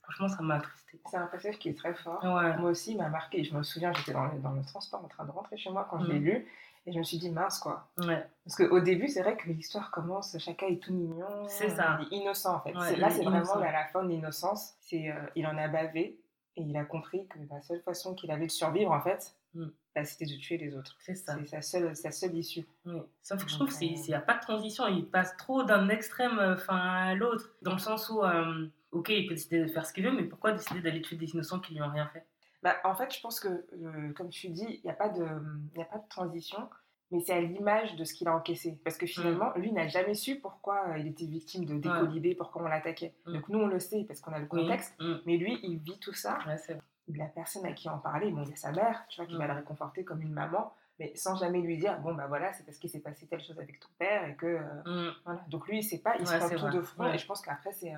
[0.09, 0.99] franchement, ça m'a attristé.
[1.09, 2.23] C'est un passage qui est très fort.
[2.23, 3.43] Moi aussi, il m'a marqué.
[3.43, 5.99] Je me souviens, j'étais dans, dans, le transport en train de rentrer chez moi quand
[5.99, 6.23] je l'ai mm.
[6.23, 6.47] lu.
[6.85, 7.87] Et je me suis dit, mince, quoi.
[7.97, 8.25] Ouais.
[8.45, 11.27] Parce qu'au début, c'est vrai que l'histoire commence, chacun est tout mignon.
[11.47, 11.99] C'est ça.
[12.01, 12.71] Il est innocent, en fait.
[12.73, 14.73] là, c'est vraiment à la fin de l'innocence.
[14.79, 16.19] C'est, euh, il en a bavé
[16.55, 19.67] et il a compris que la seule façon qu'il avait de survivre, en fait, mm.
[19.93, 20.95] bah, c'était de tuer les autres.
[20.99, 21.35] C'est ça.
[21.37, 22.65] C'est sa seule, sa seule issue.
[22.85, 23.01] Oui.
[23.21, 24.87] Sauf que je trouve qu'il n'y a pas de transition.
[24.87, 27.51] Il passe trop d'un extrême euh, à l'autre.
[27.61, 28.23] Dans le sens où.
[28.23, 31.15] Euh, ok, il peut décider de faire ce qu'il veut, mais pourquoi décider d'aller tuer
[31.15, 32.25] des innocents qui lui ont rien fait?
[32.63, 35.23] Bah, En fait, je pense que, euh, comme tu dis, il n'y a, pas de,
[35.23, 36.69] a pas de transition,
[37.11, 38.79] mais c'est à l'image de ce qu'il a encaissé.
[38.83, 39.59] Parce que finalement, mm.
[39.59, 43.15] lui n'a jamais su pourquoi euh, il était victime de décolibé, pourquoi on l'attaquait.
[43.25, 43.33] Mm.
[43.33, 45.15] Donc nous, on le sait parce qu'on a le contexte, mm.
[45.25, 46.39] mais lui, il vit tout ça.
[46.47, 46.77] Ouais,
[47.15, 49.35] la personne à qui en parlait, bon, il y a sa mère, tu vois, qui
[49.35, 52.65] va le réconforter comme une maman, mais sans jamais lui dire bon bah voilà c'est
[52.65, 55.79] parce qu'il s'est passé telle chose avec ton père et que euh, voilà donc lui
[55.79, 57.93] il sait pas il se prend tout de front et je pense qu'après c'est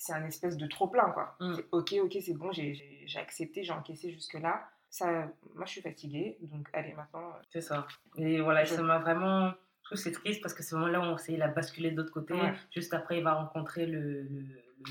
[0.00, 1.36] c'est un espèce de trop plein quoi.
[1.40, 1.56] Mm.
[1.72, 4.66] Ok, ok, c'est bon, j'ai accepté, j'ai encaissé jusque là.
[4.88, 7.28] Ça, moi, je suis fatiguée, donc allez maintenant.
[7.28, 7.86] Euh, c'est ça.
[8.16, 9.52] Et voilà, ça m'a vraiment.
[9.82, 12.12] Je trouve c'est triste parce que c'est vraiment là où il a basculé de l'autre
[12.12, 12.34] côté.
[12.72, 14.26] Juste après, il va rencontrer le,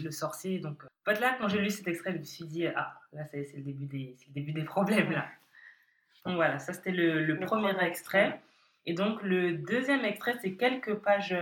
[0.01, 0.59] le sorcier.
[0.59, 3.25] Donc, en fait, là, quand j'ai lu cet extrait, je me suis dit, ah, là,
[3.25, 5.25] c'est le, début des, le début des problèmes, là.
[6.25, 8.39] Donc voilà, ça c'était le, premier, extrait.
[8.85, 11.35] Et donc le deuxième extrait, c'est quelques pages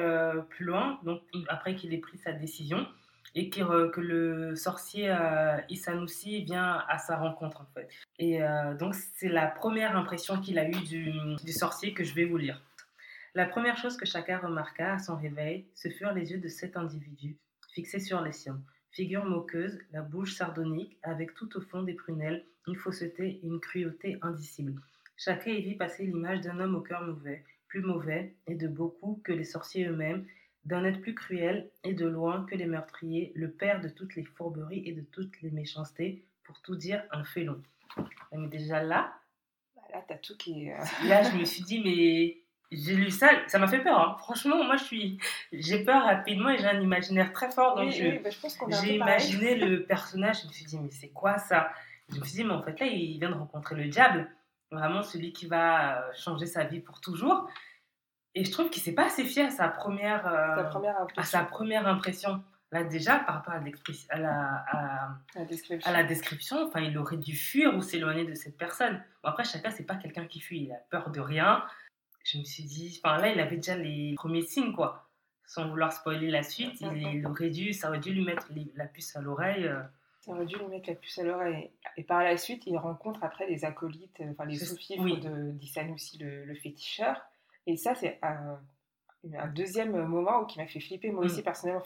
[0.50, 2.88] plus loin, donc après qu'il ait pris sa décision
[3.38, 7.68] et que le sorcier euh, vient à sa rencontre.
[8.18, 11.14] Et euh, donc c'est la première impression qu'il a eue du,
[11.44, 12.60] du, sorcier que je vais vous lire.
[13.36, 16.78] La première chose que chacun remarqua à son réveil, ce furent les yeux de cet
[16.78, 17.38] individu,
[17.76, 18.60] fixés sur les siens.
[18.90, 23.60] Figure moqueuse, la bouche sardonique, avec tout au fond des prunelles, une fausseté et une
[23.60, 24.82] cruauté indicibles.
[25.16, 29.22] Chacun y vit passer l'image d'un homme au cœur mauvais, plus mauvais, et de beaucoup
[29.24, 30.26] que les sorciers eux-mêmes,
[30.66, 34.24] d'un être plus cruel et de loin que les meurtriers, le père de toutes les
[34.24, 37.62] fourberies et de toutes les méchancetés, pour tout dire un félon.
[38.32, 39.14] Mais déjà là,
[39.76, 40.70] bah là, t'as tout qui.
[40.70, 42.38] Euh, là, je me suis dit, mais
[42.72, 44.00] j'ai lu ça, ça m'a fait peur.
[44.00, 44.16] Hein.
[44.20, 45.20] Franchement, moi, je suis,
[45.52, 47.76] j'ai peur rapidement et j'ai un imaginaire très fort.
[47.76, 48.30] Donc, bah,
[48.82, 50.42] j'ai imaginé le personnage.
[50.42, 51.72] Je me suis dit, mais c'est quoi ça?
[52.10, 54.30] Je me suis dit, mais en fait, là, il vient de rencontrer le diable.
[54.72, 57.50] Vraiment, celui qui va euh, changer sa vie pour toujours.
[58.38, 61.44] Et je trouve qu'il s'est pas assez fier à sa première, euh, première à sa
[61.44, 62.44] première impression.
[62.72, 65.90] Là, déjà, par rapport à, à, la, à, la, description.
[65.90, 69.04] à la description, enfin, il aurait dû fuir ou s'éloigner de cette personne.
[69.24, 70.66] Bon, après, chacun, c'est pas quelqu'un qui fuit.
[70.66, 71.66] Il a peur de rien.
[72.26, 75.10] Je me suis dit, enfin, là, il avait déjà les premiers signes, quoi.
[75.48, 79.16] Sans vouloir spoiler la suite, il, aurait dû, ça aurait dû lui mettre la puce
[79.16, 79.66] à l'oreille.
[79.66, 79.82] Euh.
[80.20, 81.72] Ça aurait dû lui mettre la puce à l'oreille.
[81.96, 85.20] Et par la suite, il rencontre après les acolytes, enfin, les sous-fifres oui.
[85.22, 85.30] de
[86.20, 87.20] le, le féticheur.
[87.68, 88.60] Et ça, c'est un,
[89.38, 91.44] un, deuxième moment qui m'a fait flipper, moi aussi, mm.
[91.44, 91.84] personnellement.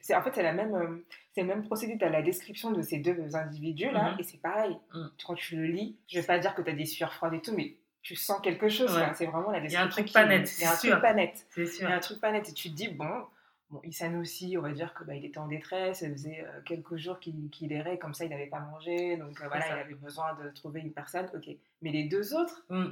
[0.00, 1.96] c'est, en fait, c'est, la même, euh, c'est le même procédé.
[1.96, 4.20] Tu as la description de ces deux individus-là, mm-hmm.
[4.20, 4.76] et c'est pareil.
[4.92, 5.06] Mm.
[5.24, 7.40] Quand tu le lis, je vais pas dire que tu as des sueurs froides et
[7.40, 8.90] tout, mais tu sens quelque chose.
[9.14, 9.68] C'est vraiment la description.
[9.68, 10.58] Il y a un truc pas net.
[10.58, 11.46] Il y a un truc pas net.
[11.56, 12.48] Il y a un truc pas net.
[12.48, 13.24] Et tu te dis, bon,
[13.70, 16.60] Bon, Issan aussi, on va dire que bah, il était en détresse, ça faisait euh,
[16.66, 19.94] quelques jours qu'il errait, comme ça il n'avait pas mangé, donc euh, voilà, il avait
[19.94, 21.56] besoin de trouver une personne, ok.
[21.80, 22.90] Mais les deux autres, mm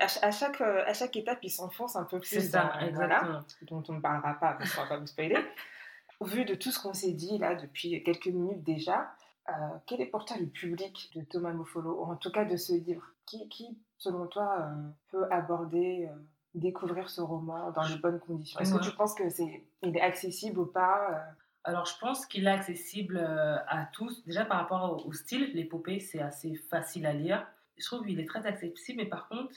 [0.00, 2.28] à, chaque, euh, à chaque étape, il s'enfonce un peu plus.
[2.28, 5.36] C'est ça, voilà, dont on ne parlera pas, parce qu'on va pas vous spoiler.
[6.20, 9.12] Au vu de tout ce qu'on s'est dit là depuis quelques minutes déjà,
[9.50, 9.52] euh,
[9.86, 12.72] quel est pour toi le public de Thomas Mofolo, ou en tout cas de ce
[12.72, 13.04] livre?
[13.26, 16.08] Qui, qui, selon toi, euh, peut aborder,
[16.54, 18.58] découvrir ce roman dans les bonnes conditions?
[18.60, 21.24] Est-ce que tu penses que c'est, il est accessible ou pas
[21.68, 24.24] alors, je pense qu'il est accessible à tous.
[24.24, 27.44] Déjà, par rapport au, style, l'épopée, c'est assez facile à lire
[27.78, 29.54] je trouve qu'il est très accessible, mais par contre,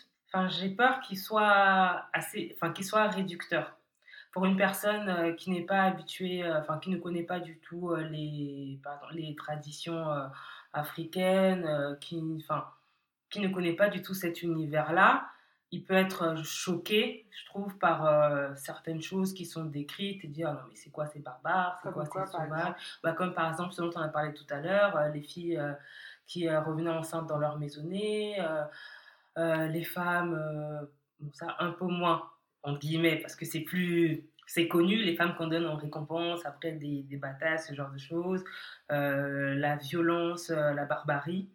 [0.50, 3.76] j'ai peur qu'il soit assez, qu'il soit réducteur.
[4.32, 7.58] Pour une personne euh, qui n'est pas habituée, euh, enfin, qui ne connaît pas du
[7.58, 10.06] tout euh, les, pardon, les traditions
[10.72, 12.22] africaines, qui,
[13.32, 15.26] qui ne connaît pas du tout cet univers-là,
[15.72, 20.62] il peut être choqué, je trouve, par certaines choses qui sont décrites et dire non
[20.68, 23.92] mais c'est quoi ces barbares, c'est quoi, ces sauvages, bah, comme par exemple ce dont
[23.96, 25.60] on a parlé tout à l'heure, les filles
[26.30, 28.64] qui euh, revenaient enceintes dans leur maisonnée, euh,
[29.38, 30.88] euh, les femmes,
[31.34, 32.30] ça un peu moins,
[32.64, 36.72] en guillemets, parce que c'est plus c'est connu, les femmes qu'on donne en récompense après
[36.72, 38.44] des, des, batailles, ce genre de choses,
[38.90, 41.52] la violence, la barbarie,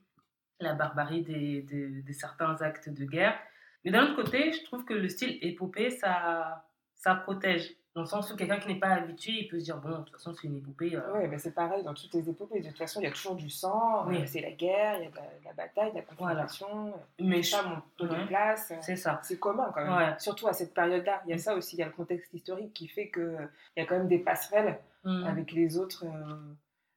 [0.61, 3.37] la barbarie des, des, certains actes de guerre.
[3.85, 6.65] Mais d'un autre côté, je trouve que le style épopée, ça,
[6.95, 7.75] ça protège.
[7.95, 9.97] Dans le sens où quelqu'un qui n'est pas habitué, il peut se dire, bon, de
[9.99, 10.97] toute façon, c'est une épopée.
[10.97, 11.01] Euh.
[11.15, 12.61] Oui, mais c'est pareil dans toutes les épopées.
[12.61, 15.07] De toute façon, il y a toujours du sang, euh, c'est la guerre, il y
[15.07, 16.93] a de la, bataille, de la confrontation.
[17.21, 18.27] Mais les femmes ont ouais.
[18.27, 18.73] place.
[18.81, 19.21] C'est ça.
[19.23, 20.19] C'est commun quand même.
[20.19, 21.23] Surtout à cette période-là.
[21.27, 23.81] Il y a ça aussi, il y a le contexte historique qui fait qu'il y
[23.81, 25.25] a quand même des passerelles mmh.
[25.27, 26.35] avec les autres, euh,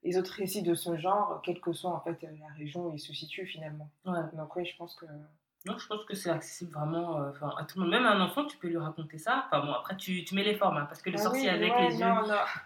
[0.01, 2.99] les autres récits de ce genre, quelle que soit en fait la région où ils
[2.99, 3.87] se situent finalement.
[4.05, 5.05] Donc oui, je pense que
[5.68, 7.91] non, je pense que c'est accessible vraiment euh, à tout le monde.
[7.91, 9.45] Même à un enfant, tu peux lui raconter ça.
[9.47, 11.74] Enfin bon, après, tu, tu mets les formes, hein, parce que le ah sorcier avec
[11.78, 12.05] les yeux.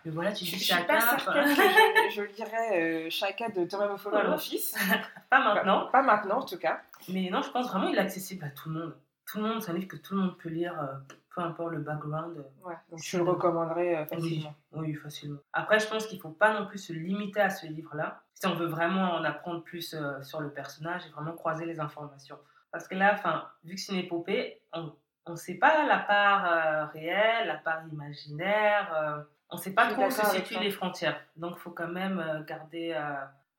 [0.05, 1.61] Mais voilà, tu dis Je suis pas certaine que
[2.11, 4.75] je, je lirais euh, Chaka de Thomas Moffolo à mon fils.
[5.31, 5.87] pas maintenant.
[5.91, 6.81] Pas, maintenant, en tout cas.
[7.09, 8.95] Mais non, je pense vraiment qu'il est accessible à tout le monde.
[9.25, 10.93] Tout le monde, c'est un livre que tout le monde peut lire, euh,
[11.33, 12.37] peu importe le background.
[12.63, 14.53] Ouais, donc je le recommanderais facilement.
[14.73, 15.39] Oui, oui, facilement.
[15.53, 18.21] Après, je pense qu'il ne faut pas non plus se limiter à ce livre-là.
[18.35, 22.37] Si on veut vraiment en apprendre plus sur le personnage et vraiment croiser les informations.
[22.71, 26.45] Parce que là, enfin, vu que c'est une épopée, on ne sait pas la part
[26.45, 28.93] euh, réelle, la part imaginaire.
[28.95, 31.19] Euh, on ne sait pas trop où se situent les frontières.
[31.35, 32.93] Donc, il faut quand même euh, garder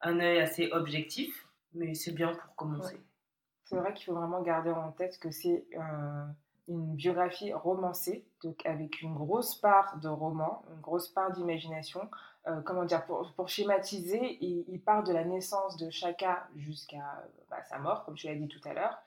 [0.01, 1.47] un œil assez objectif.
[1.75, 3.01] Mais c'est bien pour commencer.
[3.65, 5.65] C'est vrai qu'il faut vraiment garder en tête que c'est
[6.69, 12.09] une biographie romancée, donc avec une grosse part de roman, une grosse part d'imagination.
[12.65, 17.63] Comment dire, pour, pour schématiser, il, il, part de la naissance de Chaka jusqu'à bah,
[17.63, 18.99] sa mort, comme tu l'as dit tout à l'heure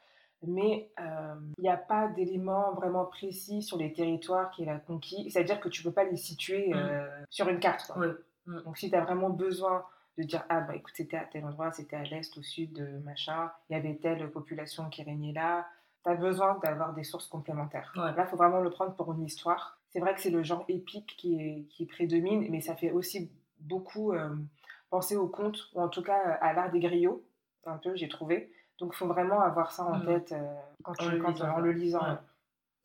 [0.47, 5.29] mais euh, il n'y a pas d'éléments vraiment précis sur les territoires qu'il a conquis.
[5.29, 6.75] C'est-à-dire que tu ne peux pas les situer mm.
[6.75, 7.91] euh, sur une carte.
[7.95, 8.61] Mm.
[8.63, 9.85] Donc si tu as vraiment besoin
[10.17, 12.99] de dire ah bah écoute c'était à tel endroit, c'était à l'est, au sud, de
[12.99, 15.67] machin, il y avait telle population qui régnait là,
[16.03, 17.91] tu as besoin d'avoir des sources complémentaires.
[17.95, 19.74] Là, il faut vraiment le prendre pour une histoire.
[19.95, 23.31] C'est vrai que c'est le genre épique qui, est, qui prédomine, mais ça fait aussi
[23.61, 24.35] beaucoup euh,
[24.89, 27.23] penser au conte, ou en tout cas à l'art des griots,
[27.65, 28.51] un peu, j'ai trouvé.
[28.77, 30.05] Donc il faut vraiment avoir ça en mm.
[30.05, 31.05] tête euh, quand tu,
[31.43, 32.17] en, le lisant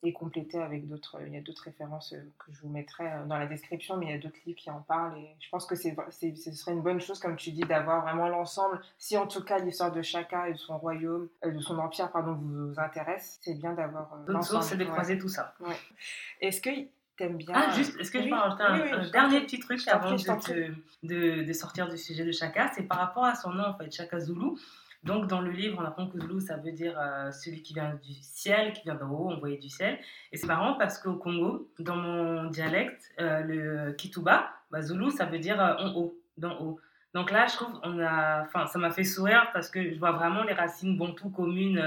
[0.03, 1.17] et compléter avec d'autres.
[1.25, 4.07] Il y a d'autres références euh, que je vous mettrai euh, dans la description, mais
[4.07, 5.17] il y a d'autres livres qui en parlent.
[5.17, 8.27] Et je pense que c'est, ce serait une bonne chose, comme tu dis, d'avoir vraiment
[8.27, 8.81] l'ensemble.
[8.97, 12.11] Si en tout cas l'histoire de chacun et de son royaume, euh, de son empire,
[12.11, 14.17] pardon, vous, intéresse, c'est bien d'avoir.
[14.25, 15.53] D'autres sources, c'est de croiser tout ça.
[15.59, 15.77] Ouais.
[16.39, 16.69] Est-ce que
[17.21, 17.53] t'aimes bien.
[17.53, 21.53] Ah, juste, est-ce que je peux rajouter un, dernier petit truc avant de, de, de,
[21.53, 22.71] sortir du sujet de Chaka?
[22.75, 24.57] C'est par rapport à son nom, en fait, Chaka Zulu.
[25.03, 27.99] Donc, dans le livre, on apprend que Zulu, ça veut dire euh, celui qui vient
[28.03, 29.99] du ciel, qui vient d'en haut, envoyé du ciel.
[30.31, 35.25] Et c'est marrant parce qu'au Congo, dans mon dialecte, euh, le Kituba, bah, Zulu, ça
[35.25, 36.79] veut dire euh, en haut, d'en haut.
[37.13, 40.11] Donc là, je trouve, on a, enfin, ça m'a fait sourire parce que je vois
[40.11, 41.83] vraiment les racines bantou communes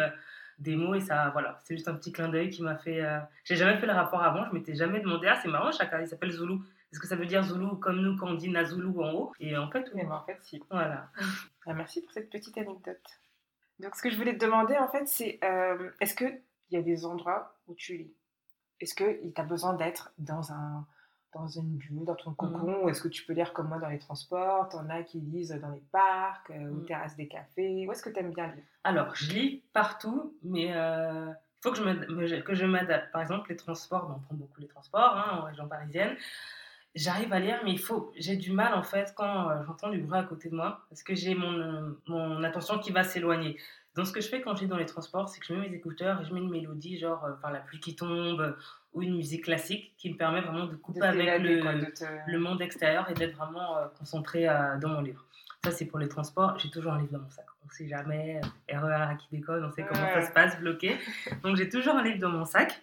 [0.59, 3.03] des mots et ça, voilà, c'est juste un petit clin d'œil qui m'a fait.
[3.45, 6.09] J'ai jamais fait le rapport avant, je m'étais jamais demandé, ah, c'est marrant, chacun, il
[6.09, 6.59] s'appelle Zulu.
[6.95, 9.33] Est-ce que ça veut dire Zulu comme nous quand on dit Nazulu en haut?
[9.41, 10.03] Et en fait, oui.
[10.05, 10.63] Eh ben, en fait, si.
[10.71, 11.11] Voilà.
[11.67, 13.01] Ah, merci pour cette petite anecdote.
[13.81, 16.41] Donc, ce que je voulais te demander, en fait, c'est euh, est-ce qu'il
[16.71, 18.15] y a des endroits où tu lis?
[18.81, 20.87] Est-ce que tu as besoin d'être dans un
[21.35, 22.37] dans une bulle, dans ton mmh.
[22.37, 24.69] cocon, ou est-ce que tu peux lire comme moi dans les transports?
[24.69, 26.87] T'en as qui lisent dans les parcs, euh, aux mmh.
[26.87, 27.87] terrasses des cafés.
[27.87, 28.65] Où est-ce que tu aimes bien lire?
[28.85, 33.13] Alors, je lis partout, mais il euh, faut que je m'adapte.
[33.13, 36.17] Par exemple, les transports, on prend beaucoup les transports hein, en région parisienne
[36.95, 39.99] j'arrive à lire, mais il faut, j'ai du mal en fait quand euh, j'entends du
[39.99, 43.59] bruit à côté de moi, parce que j'ai mon, mon attention qui va s'éloigner.
[43.97, 45.75] Donc ce que je fais quand je dans les transports, c'est que je mets mes
[45.75, 48.57] écouteurs et je mets une mélodie, genre euh, la pluie qui tombe,
[48.95, 51.61] ou une musique classique qui me permet vraiment de couper avec le,
[52.27, 54.47] le, monde extérieur et d'être vraiment euh, concentré
[54.81, 55.25] dans mon livre.
[55.65, 56.59] Ça, c'est pour les transports.
[56.59, 57.47] J'ai toujours un livre dans mon sac.
[57.63, 60.99] On ne sait jamais, RER qui déconne, on sait comment ça se passe, bloqué.
[61.43, 62.83] Donc j'ai toujours un livre dans mon sac.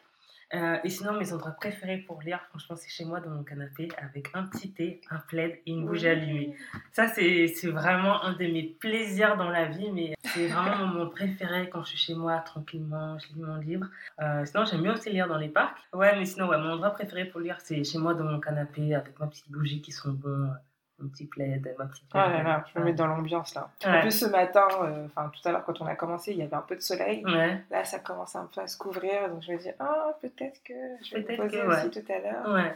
[0.53, 3.87] Euh, et sinon, mes endroits préférés pour lire, franchement, c'est chez moi dans mon canapé
[3.97, 6.55] avec un petit thé, un plaid et une bougie allumée.
[6.91, 11.09] Ça, c'est vraiment un de mes plaisirs dans la vie, mais c'est vraiment mon moment
[11.09, 13.87] préféré quand je suis chez moi tranquillement, je lis mon livre.
[14.21, 15.77] Euh, sinon, j'aime bien aussi lire dans les parcs.
[15.93, 18.93] Ouais, mais sinon, ouais, mon endroit préféré pour lire, c'est chez moi dans mon canapé
[18.93, 20.57] avec ma petite bougie qui sont bonnes
[21.03, 22.05] un petit plaid, ma petite.
[22.13, 23.69] Ah là là, je me mets dans l'ambiance là.
[23.85, 26.43] En plus, ce matin, euh, enfin tout à l'heure, quand on a commencé, il y
[26.43, 27.23] avait un peu de soleil.
[27.69, 30.73] Là, ça commence un peu à se couvrir, donc je me dis, ah, peut-être que
[31.03, 32.73] je vais me poser aussi tout à l'heure.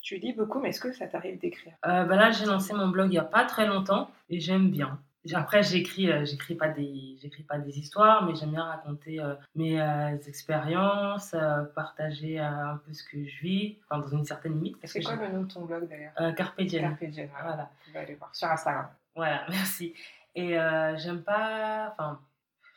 [0.00, 1.74] tu lis beaucoup, mais est-ce que ça t'arrive d'écrire?
[1.86, 4.70] Euh, bah Là, j'ai lancé mon blog il n'y a pas très longtemps et j'aime
[4.70, 4.98] bien.
[5.34, 9.34] Après, j'écris, euh, j'écris pas des, j'écris pas des histoires, mais j'aime bien raconter euh,
[9.54, 11.36] mes euh, expériences,
[11.74, 14.76] partager un peu ce que je vis, enfin dans une certaine limite.
[14.84, 16.34] C'est quoi le nom de ton blog d'ailleurs?
[16.34, 16.82] Carpe Diem.
[16.82, 17.70] Carpe Diem, voilà.
[17.84, 18.88] Tu vas aller voir sur Instagram.
[19.14, 19.94] Voilà, merci.
[20.34, 20.56] Et
[20.96, 22.20] j'aime pas, enfin,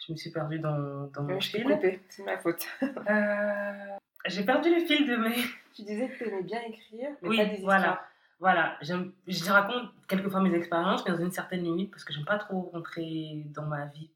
[0.05, 1.99] je me suis perdue dans, dans mon fil.
[2.09, 2.67] c'est ma faute.
[4.27, 5.35] j'ai perdu le fil de mes.
[5.73, 7.79] Tu disais que tu aimais bien écrire, mais oui, pas des histoires.
[7.79, 8.01] Voilà
[8.39, 12.37] voilà, je raconte quelquefois mes expériences, mais dans une certaine limite, parce que j'aime pas
[12.37, 14.11] trop rentrer dans ma vie.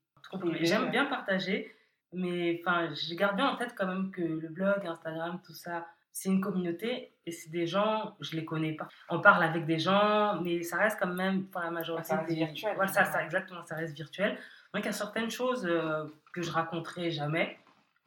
[0.62, 1.76] J'aime bien partager,
[2.14, 5.88] mais enfin, je garde bien en tête quand même que le blog, Instagram, tout ça,
[6.12, 8.90] c'est une communauté et c'est des gens, je les connais pas.
[9.10, 12.36] On parle avec des gens, mais ça reste quand même pour la majorité ça reste
[12.36, 12.76] virtuel.
[12.76, 14.38] Voilà, ça, ça, exactement, ça reste virtuel.
[14.74, 17.58] Donc il y a certaines choses euh, que je raconterai jamais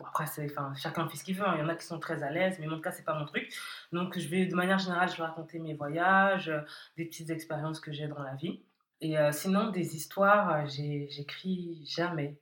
[0.06, 1.46] après, enfin, chacun fait ce qu'il veut.
[1.46, 1.54] Hein.
[1.56, 3.24] Il y en a qui sont très à l'aise, mais mon cas, c'est pas mon
[3.24, 3.52] truc.
[3.92, 6.60] Donc, je vais, de manière générale, je vais raconter mes voyages, euh,
[6.96, 8.60] des petites expériences que j'ai dans la vie.
[9.00, 12.38] Et euh, sinon, des histoires, euh, j'écris jamais.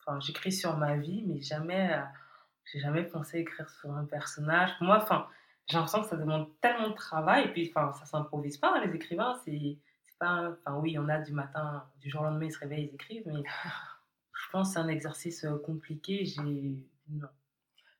[0.00, 2.00] Enfin, j'écris sur ma vie, mais jamais,
[2.64, 4.70] j'ai jamais pensé écrire sur un personnage.
[4.80, 5.26] moi, enfin,
[5.68, 7.44] j'ai l'impression que ça demande tellement de travail.
[7.44, 8.84] Et puis, enfin, ça s'improvise pas.
[8.84, 9.78] Les écrivains, c'est
[10.18, 12.58] pas, enfin, oui, il y en a du matin, du jour au lendemain, ils se
[12.58, 16.24] réveillent, ils écrivent, mais je pense que c'est un exercice compliqué.
[17.08, 17.28] Non.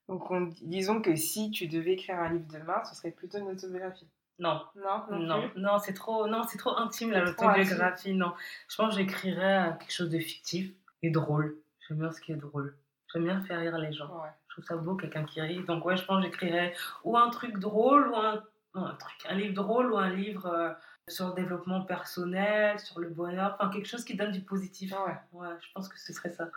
[0.09, 4.09] Donc, disons que si tu devais écrire un livre demain, ce serait plutôt une autobiographie.
[4.39, 4.61] Non.
[4.75, 8.15] Non, non, non, c'est trop, non, c'est trop intime l'autobiographie.
[8.15, 8.35] Non,
[8.69, 10.73] je pense que j'écrirais quelque chose de fictif
[11.03, 11.57] et drôle.
[11.87, 12.77] J'aime bien ce qui est drôle.
[13.13, 14.11] J'aime bien faire rire les gens.
[14.49, 15.63] Je trouve ça beau quelqu'un qui rit.
[15.65, 16.75] Donc ouais, je pense que j'écrirais
[17.05, 18.43] ou un truc drôle ou un,
[18.75, 20.73] un truc, un livre drôle ou un livre euh,
[21.09, 24.93] sur le développement personnel, sur le bonheur, enfin quelque chose qui donne du positif.
[24.93, 25.17] Ouais.
[25.33, 26.49] Ouais, je pense que ce serait ça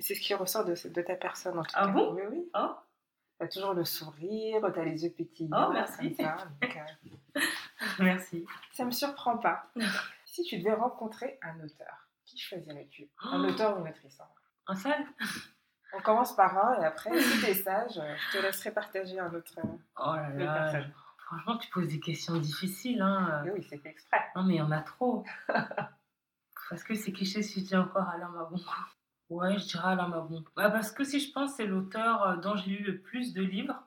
[0.00, 1.92] c'est ce qui ressort de, de, ta personne en tout ah cas.
[1.92, 2.50] bon Oui, oui.
[2.54, 2.74] Oh.
[3.38, 5.68] Tu as toujours le sourire, tu as les yeux pétillants.
[5.68, 6.14] Oh, merci.
[6.14, 7.40] Ça, euh,
[8.00, 8.44] merci.
[8.72, 9.70] Ça me surprend pas.
[10.26, 13.08] si tu devais rencontrer un auteur, qui choisirais-tu?
[13.22, 13.48] Un oh.
[13.48, 14.20] auteur ou une autrice.
[14.66, 15.06] Un seul?
[15.92, 19.34] On commence par un et après, si tu es sage, je te laisserai partager un
[19.34, 19.58] autre,
[19.98, 20.54] oh là là.
[20.54, 20.92] personne.
[21.18, 23.00] Franchement, tu poses des questions difficiles.
[23.00, 23.44] Hein.
[23.54, 24.20] oui, c'est exprès.
[24.36, 25.24] Non, mais il y en a trop.
[26.70, 28.60] parce que c'est cliché si je dis encore Alain Mabon.
[29.30, 30.44] Ouais, je dirais Alain Mabon.
[30.56, 33.42] Bah, parce que si je pense, c'est l'auteur euh, dont j'ai lu le plus de
[33.42, 33.80] livres.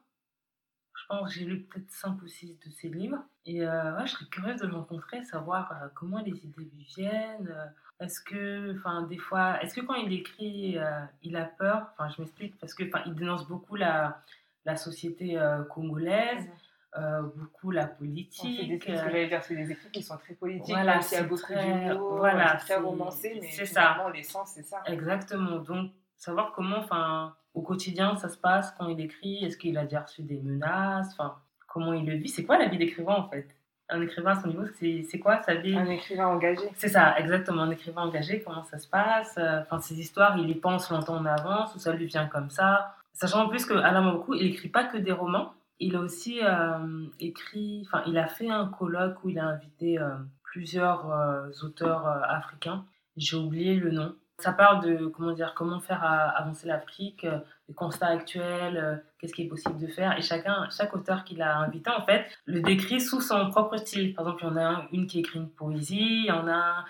[0.95, 3.21] Je pense que j'ai lu peut-être 5 ou 6 de ses livres.
[3.45, 6.85] Et euh, ouais, je serais curieuse de le rencontrer, savoir euh, comment les idées lui
[6.95, 7.53] viennent.
[7.99, 10.77] Est-ce que, enfin, des fois, est-ce que quand il écrit,
[11.21, 11.89] il a peur?
[11.93, 14.21] Enfin, je m'explique, parce que, il dénonce beaucoup la,
[14.65, 15.37] la société
[15.69, 16.49] congolaise.
[16.95, 18.59] Euh, beaucoup la politique.
[18.59, 21.17] C'est ce que j'allais dire, c'est des écrits qui sont très politiques, voilà, il y
[21.17, 23.97] a beaucoup d'humour, voilà, très romancé, mais c'est ça.
[24.13, 24.83] l'essence, c'est ça.
[24.85, 25.57] Exactement.
[25.57, 29.85] Donc, savoir comment, enfin, au quotidien, ça se passe quand il écrit, est-ce qu'il a
[29.85, 31.35] déjà reçu des menaces, enfin,
[31.67, 33.47] comment il le vit, c'est quoi la vie d'écrivain en fait?
[33.89, 35.75] Un écrivain à son niveau, c'est quoi sa vie?
[35.75, 36.69] Un écrivain engagé.
[36.75, 37.63] C'est ça, exactement.
[37.63, 39.37] Un écrivain engagé, comment ça se passe?
[39.37, 42.95] Enfin, ces histoires, il y pense longtemps en avance ou ça lui vient comme ça?
[43.13, 47.07] Sachant en plus que Alain il écrit pas que des romans, il a aussi euh,
[47.19, 52.07] écrit, enfin, il a fait un colloque où il a invité euh, plusieurs euh, auteurs
[52.07, 52.85] africains.
[53.17, 54.15] J'ai oublié le nom.
[54.39, 57.25] Ça parle de comment dire, comment faire avancer l'Afrique,
[57.69, 60.17] les constats actuels, qu'est-ce qui est possible de faire.
[60.17, 64.15] Et chacun, chaque auteur qu'il a invité, en fait, le décrit sous son propre style.
[64.15, 66.55] Par exemple, il y en a une qui écrit une poésie, il y en a
[66.55, 66.85] un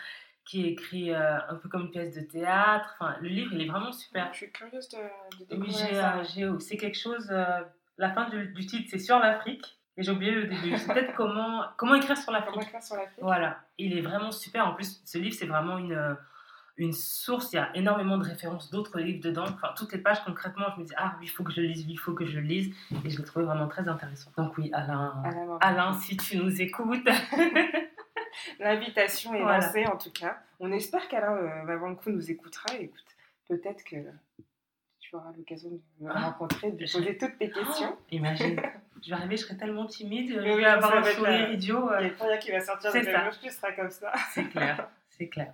[0.45, 2.95] qui écrit un peu comme une pièce de théâtre.
[2.97, 4.29] Enfin, le livre, il est vraiment super.
[4.31, 4.97] Je suis curieuse de,
[5.39, 7.29] de découvrir oui, c'est quelque chose
[7.98, 9.80] la fin du, titre, c'est sur l'Afrique.
[9.96, 10.76] Et j'ai oublié le début.
[10.78, 12.54] C'est peut-être comment, comment écrire sur l'Afrique.
[12.54, 13.20] Comment écrire sur l'Afrique.
[13.22, 13.60] Voilà.
[13.78, 14.68] Il est vraiment super.
[14.68, 16.18] En plus, ce livre, c'est vraiment une,
[16.78, 17.54] une source.
[17.54, 19.44] Il y a énormément de références d'autres livres dedans.
[19.44, 21.68] Enfin, toutes les pages, concrètement, je me dis, ah oui, il faut que je le
[21.68, 22.76] lise, il faut que je le lise.
[23.06, 24.32] Et je l'ai trouvé vraiment très intéressant.
[24.38, 25.14] Donc oui, Alain,
[25.62, 27.08] Alain, si tu nous écoutes.
[28.60, 30.39] L'invitation est lancée, en tout cas.
[30.60, 32.74] On espère qu'Alain euh, va le coup nous écoutera.
[32.80, 33.06] écoute,
[33.48, 33.98] peut-être que
[35.14, 37.95] tu auras l'occasion de me ah, rencontrer, de poser toutes tes questions.
[37.95, 38.59] Oh, imagine,
[39.01, 41.89] je vais arriver, je serai tellement timide, je vais avoir un sourire idiot.
[41.99, 44.11] Il y a rien qui va sortir de la bouche qui sera comme ça.
[44.34, 45.53] C'est clair, c'est clair.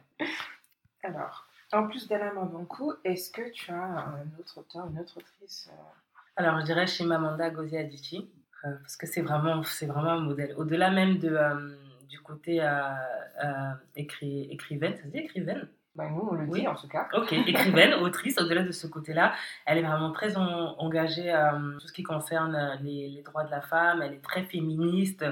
[1.04, 5.70] Alors, en plus d'Alain Mambankou, est-ce que tu as un autre auteur, une autre autrice
[5.72, 5.76] euh?
[6.38, 8.32] Alors, je dirais chez Mamanda Gozi Adichie,
[8.64, 10.54] euh, parce que c'est vraiment, c'est vraiment un modèle.
[10.56, 11.76] Au-delà même de, euh,
[12.08, 12.66] du côté
[13.98, 15.68] écri écrivaine, ça se dit écrivaine?
[15.96, 17.08] Bah, nous, on le dit en tout cas.
[17.14, 19.34] Ok, écrivaine, autrice, au-delà de ce côté-là,
[19.66, 23.52] elle est vraiment très engagée à euh, tout ce qui concerne euh, les, droits de
[23.52, 25.26] la femme, elle est très féministe.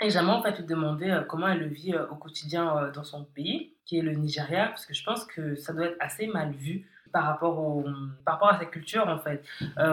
[0.00, 3.24] Et j'aimerais en fait lui demander euh, comment elle le vit au quotidien dans son
[3.24, 6.52] pays, qui est le Nigeria, parce que je pense que ça doit être assez mal
[6.52, 7.84] vu par rapport, au,
[8.24, 9.44] par rapport à sa culture en fait,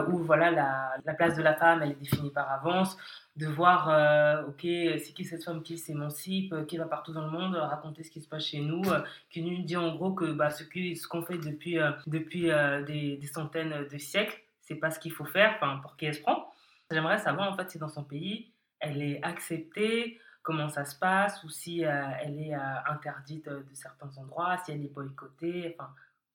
[0.10, 2.98] où voilà la, la, place de la femme elle est définie par avance,
[3.38, 7.32] de voir, euh, ok, c'est qui cette femme qui s'émancipe, qui va partout dans le
[7.32, 10.32] monde, raconter ce qui se passe chez nous, euh, qui nous dit en gros que
[10.34, 12.50] bah, ce qu'on fait depuis, euh, depuis
[12.86, 16.16] des, des, centaines de siècles, c'est pas ce qu'il faut faire, enfin, pour qui elle
[16.16, 16.52] se prend.
[16.92, 21.42] J'aimerais savoir en fait si dans son pays, elle est acceptée, comment ça se passe,
[21.46, 25.94] ou si elle est interdite de certains endroits, si elle est boycottée, enfin,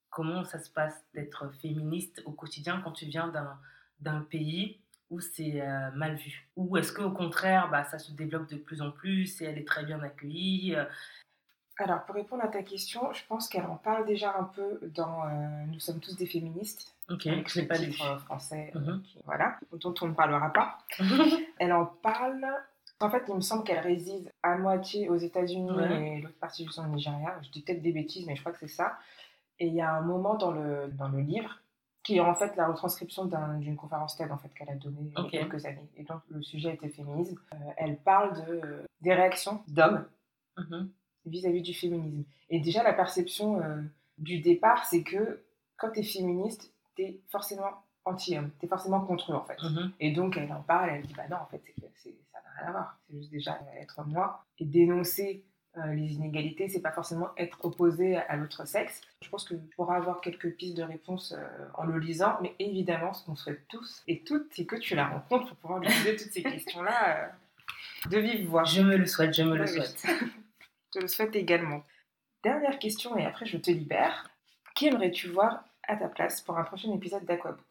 [0.09, 3.31] comment ça se passe d'être féministe au quotidien quand tu viens
[4.01, 4.81] d'un pays
[5.11, 8.83] ou c'est euh, mal vu Ou est-ce qu'au contraire, bah, ça se développe de plus
[8.83, 10.85] en plus et elle est très bien accueillie euh?
[11.79, 15.25] Alors, pour répondre à ta question, je pense qu'elle en parle déjà un peu dans
[15.25, 16.95] euh, Nous sommes tous des féministes.
[17.11, 17.93] Ok, je pas lu.
[18.25, 20.79] français, mmh voilà, dont on ne parlera pas.
[21.59, 22.47] elle en parle.
[22.99, 26.71] En fait, il me semble qu'elle réside à moitié aux États-Unis et l'autre partie du
[26.71, 27.39] au Nigeria.
[27.43, 28.99] Je dis peut-être des bêtises, mais je crois que c'est ça.
[29.59, 31.61] Et il y a un moment dans le, dans le livre
[32.07, 33.25] qui est en fait la retranscription
[33.59, 35.91] d'une conférence TED en fait qu'elle a donnée il y a quelques années.
[35.97, 37.37] Et donc le sujet était féminisme.
[37.53, 40.07] Euh, elle parle de, euh, des réactions d'hommes
[40.57, 40.89] mhm.
[41.25, 42.23] vis-à-vis du féminisme.
[42.49, 43.83] Et déjà la perception euh,
[44.19, 45.43] du départ, c'est que
[45.79, 47.73] quand tu es féministe, tu es forcément
[48.05, 49.61] anti-homme, tu es forcément contre eux en fait.
[49.61, 49.93] Mhm.
[49.99, 51.61] Et donc elle en parle, elle dit bah non en fait
[51.97, 55.45] ça n'a rien à voir, c'est juste déjà être moi et dénoncer
[55.79, 59.03] euh, les inégalités, c'est pas forcément être opposé à, l'autre sexe.
[59.23, 62.55] Je pense que tu pourras avoir quelques pistes de réponse euh, en le lisant, mais
[62.59, 65.89] évidemment, ce qu'on souhaite tous et toutes, c'est que tu la rencontres pour pouvoir lui
[65.89, 68.65] poser toutes ces questions-là euh, de vive voix.
[68.65, 70.03] Je me le souhaite, je me le souhaite.
[70.07, 71.83] je te le souhaite également.
[72.43, 74.31] Dernière question, et après je te libère.
[74.75, 77.66] Qui aimerais-tu voir à ta place pour un prochain épisode d'Aquabook?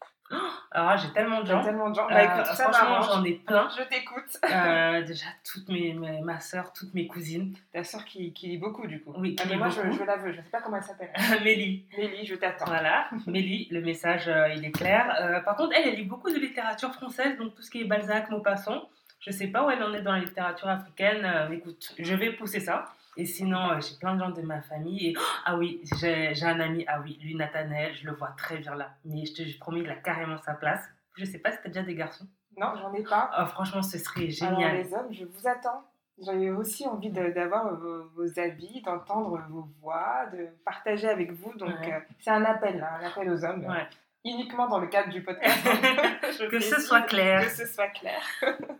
[0.76, 1.62] Alors j'ai tellement de gens.
[1.62, 2.06] tellement de gens.
[2.08, 3.68] Bah, écoute, euh, franchement, j'en ai plein.
[3.70, 4.38] Je t'écoute.
[4.44, 7.56] Euh, déjà, toutes mes, ma soeur, toutes mes cousines.
[7.72, 9.14] Ta soeur qui, qui, lit beaucoup, du coup.
[9.16, 10.32] Oui, ah, mais moi, Je, je, la veux.
[10.32, 11.12] Je ne sais pas comment elle s'appelle.
[11.44, 11.86] Mélie.
[11.96, 12.66] Mélie, je t'attends.
[12.66, 13.08] Voilà.
[13.26, 15.42] Mélie, le message, euh, il est clair.
[15.44, 18.30] par contre, elle, elle lit beaucoup de littérature française, donc tout ce qui est Balzac,
[18.30, 18.88] Maupassant.
[19.20, 21.26] Je ne sais pas où elle en est dans la littérature africaine.
[21.52, 22.86] écoute, je vais pousser ça.
[23.16, 25.08] Et sinon, euh, j'ai plein de gens de ma famille.
[25.08, 25.14] Et,
[25.44, 28.90] ah oui, j'ai un ami, ah oui, lui, Nathanaël, je le vois très bien là.
[29.04, 30.84] Mais je te promets, il a carrément sa place.
[31.16, 32.26] Je sais pas si t'as déjà des garçons.
[32.58, 33.30] Non, j'en ai pas.
[33.32, 34.76] Ah, franchement, ce serait Alors génial.
[34.76, 35.84] les hommes, je vous attends.
[36.18, 41.52] J'ai aussi envie d'avoir vos, vos avis, d'entendre vos voix, de partager avec vous.
[41.58, 41.92] Donc Ouais.
[41.92, 43.86] euh, c'est un appel, là, un appel aux hommes, Ouais.
[44.30, 45.66] Uniquement dans le cadre du podcast.
[46.50, 47.44] Que ce soit clair.
[47.44, 48.20] Que ce soit clair.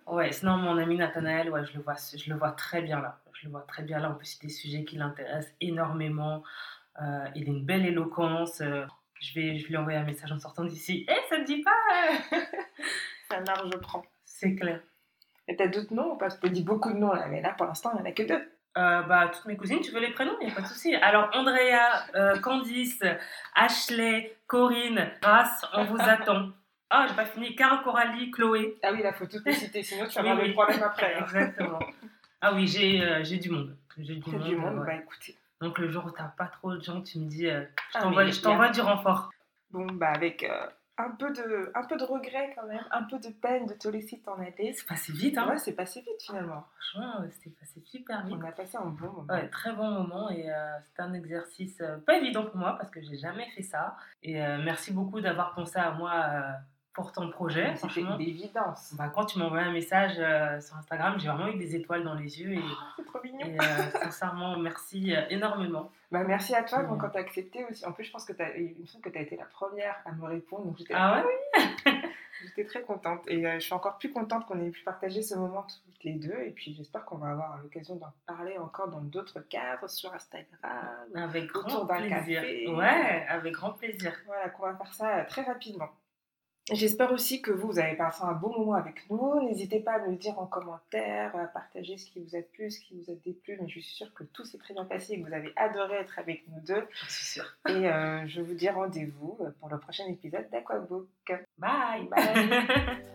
[0.07, 3.19] Ouais, sinon mon ami Nathanaël, ouais, je le vois, je le vois très bien là.
[3.33, 4.11] Je le vois très bien là.
[4.11, 6.43] En plus, c'est des sujets qui l'intéressent énormément.
[7.01, 8.61] Euh, il a une belle éloquence.
[8.61, 8.85] euh,
[9.21, 11.07] je vais, je lui envoyer un message en sortant d'ici.
[11.09, 12.37] Eh, ça te dit pas
[13.31, 14.05] Ça marche, je prends.
[14.25, 14.81] C'est clair.
[15.49, 17.67] Et t'as d'autres noms Parce que t'as dit beaucoup de noms là, mais là pour
[17.67, 18.51] l'instant il n'y en a que deux.
[18.77, 20.95] Euh, bah, toutes mes cousines, tu veux les prénoms Il n'y a pas de souci.
[20.97, 23.03] Alors, Andrea, euh, Candice,
[23.55, 26.51] Ashley, Corinne, Grace, on vous attend.
[26.91, 27.57] Ah, j'ai pas fini.
[27.57, 28.77] Cara, Coralie, Chloé.
[28.83, 30.49] Ah oui, là faut toutes les citer, sinon tu vas Oui, avoir oui.
[30.51, 31.15] des problèmes après.
[31.15, 31.21] hein.
[31.25, 31.79] Exactement.
[32.41, 33.77] Ah oui, j'ai euh, du monde.
[33.99, 34.43] J'ai du monde.
[34.43, 34.87] du monde, ouais.
[34.87, 35.37] bah écoutez.
[35.61, 37.63] Donc le jour où t'as pas trop de gens, tu me dis, euh,
[37.93, 39.31] je Ah, t'envoie je t'envoie du renfort.
[39.71, 40.67] Bon, bah avec euh,
[40.99, 43.89] un, peu de, un peu de regret quand même, un peu de peine de te
[43.89, 44.73] laisser t'en aller.
[44.75, 46.65] C'est passé vite, hein Ouais, c'est passé vite finalement.
[46.79, 48.37] Franchement, euh, c'était passé super vite.
[48.41, 49.33] On a passé un bon moment.
[49.33, 52.91] Ouais, très bon moment et euh, c'était un exercice euh, pas évident pour moi parce
[52.91, 53.97] que j'ai jamais fait ça.
[54.23, 56.53] Et euh, merci beaucoup d'avoir pensé à moi euh,
[56.97, 57.77] pour ton projet.
[57.77, 58.95] C'était une évidence.
[58.97, 62.15] bah, quand tu envoyé un message euh, sur Instagram, j'ai vraiment eu des étoiles dans
[62.15, 62.61] les yeux et,
[62.97, 63.47] C'est trop mignon.
[63.47, 65.93] et, euh, sincèrement, merci euh, énormément.
[66.11, 66.87] Bah, merci à toi Mm.
[66.89, 67.85] bon, quand t'as accepté aussi.
[67.85, 70.65] En plus, je pense que semble que t'as été la première à me répondre.
[70.65, 71.93] Donc j'étais, Ah ouais?
[72.43, 73.29] j'étais très contente.
[73.29, 76.41] Et je suis encore plus contente qu'on ait pu partager ce moment toutes les deux.
[76.47, 80.71] Et puis j'espère qu'on va avoir l'occasion d'en parler encore dans d'autres cadres sur Instagram.
[81.15, 82.41] Avec grand plaisir.
[82.41, 82.69] café.
[82.71, 84.15] Ouais, avec grand plaisir.
[84.25, 85.91] Voilà, qu'on va faire ça très rapidement.
[86.73, 89.41] J'espère aussi que vous, vous avez passé un bon moment avec nous.
[89.41, 92.73] N'hésitez pas à me le dire en commentaire, à partager ce qui vous a plu,
[92.73, 93.57] ce qui vous a déplu.
[93.61, 95.95] Mais je suis sûre que tout s'est très bien passé et que vous avez adoré
[95.99, 96.85] être avec nous deux.
[96.93, 97.57] J'en suis sûre.
[97.69, 101.07] Et euh, je vous dis rendez-vous euh, pour le prochain épisode d'Aquabook.
[101.59, 102.09] Bye.
[102.09, 102.51] Bye.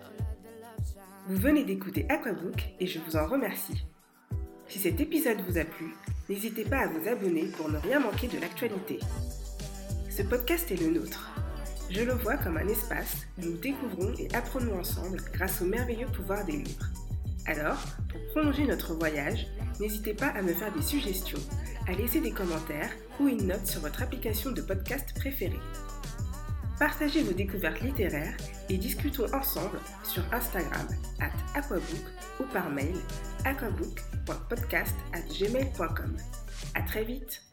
[1.27, 3.85] Vous venez d'écouter Aquabook et je vous en remercie.
[4.67, 5.93] Si cet épisode vous a plu,
[6.27, 8.99] n'hésitez pas à vous abonner pour ne rien manquer de l'actualité.
[10.09, 11.30] Ce podcast est le nôtre.
[11.91, 16.07] Je le vois comme un espace où nous découvrons et apprenons ensemble grâce au merveilleux
[16.07, 16.85] pouvoir des livres.
[17.47, 19.47] Alors, pour prolonger notre voyage,
[19.81, 21.39] n'hésitez pas à me faire des suggestions,
[21.89, 25.59] à laisser des commentaires ou une note sur votre application de podcast préférée.
[26.79, 28.37] Partagez vos découvertes littéraires
[28.69, 30.87] et discutons ensemble sur Instagram
[31.19, 32.05] at aquabook
[32.39, 32.95] ou par mail
[33.43, 36.15] aquabook.podcast at gmail.com.
[36.73, 37.50] À très vite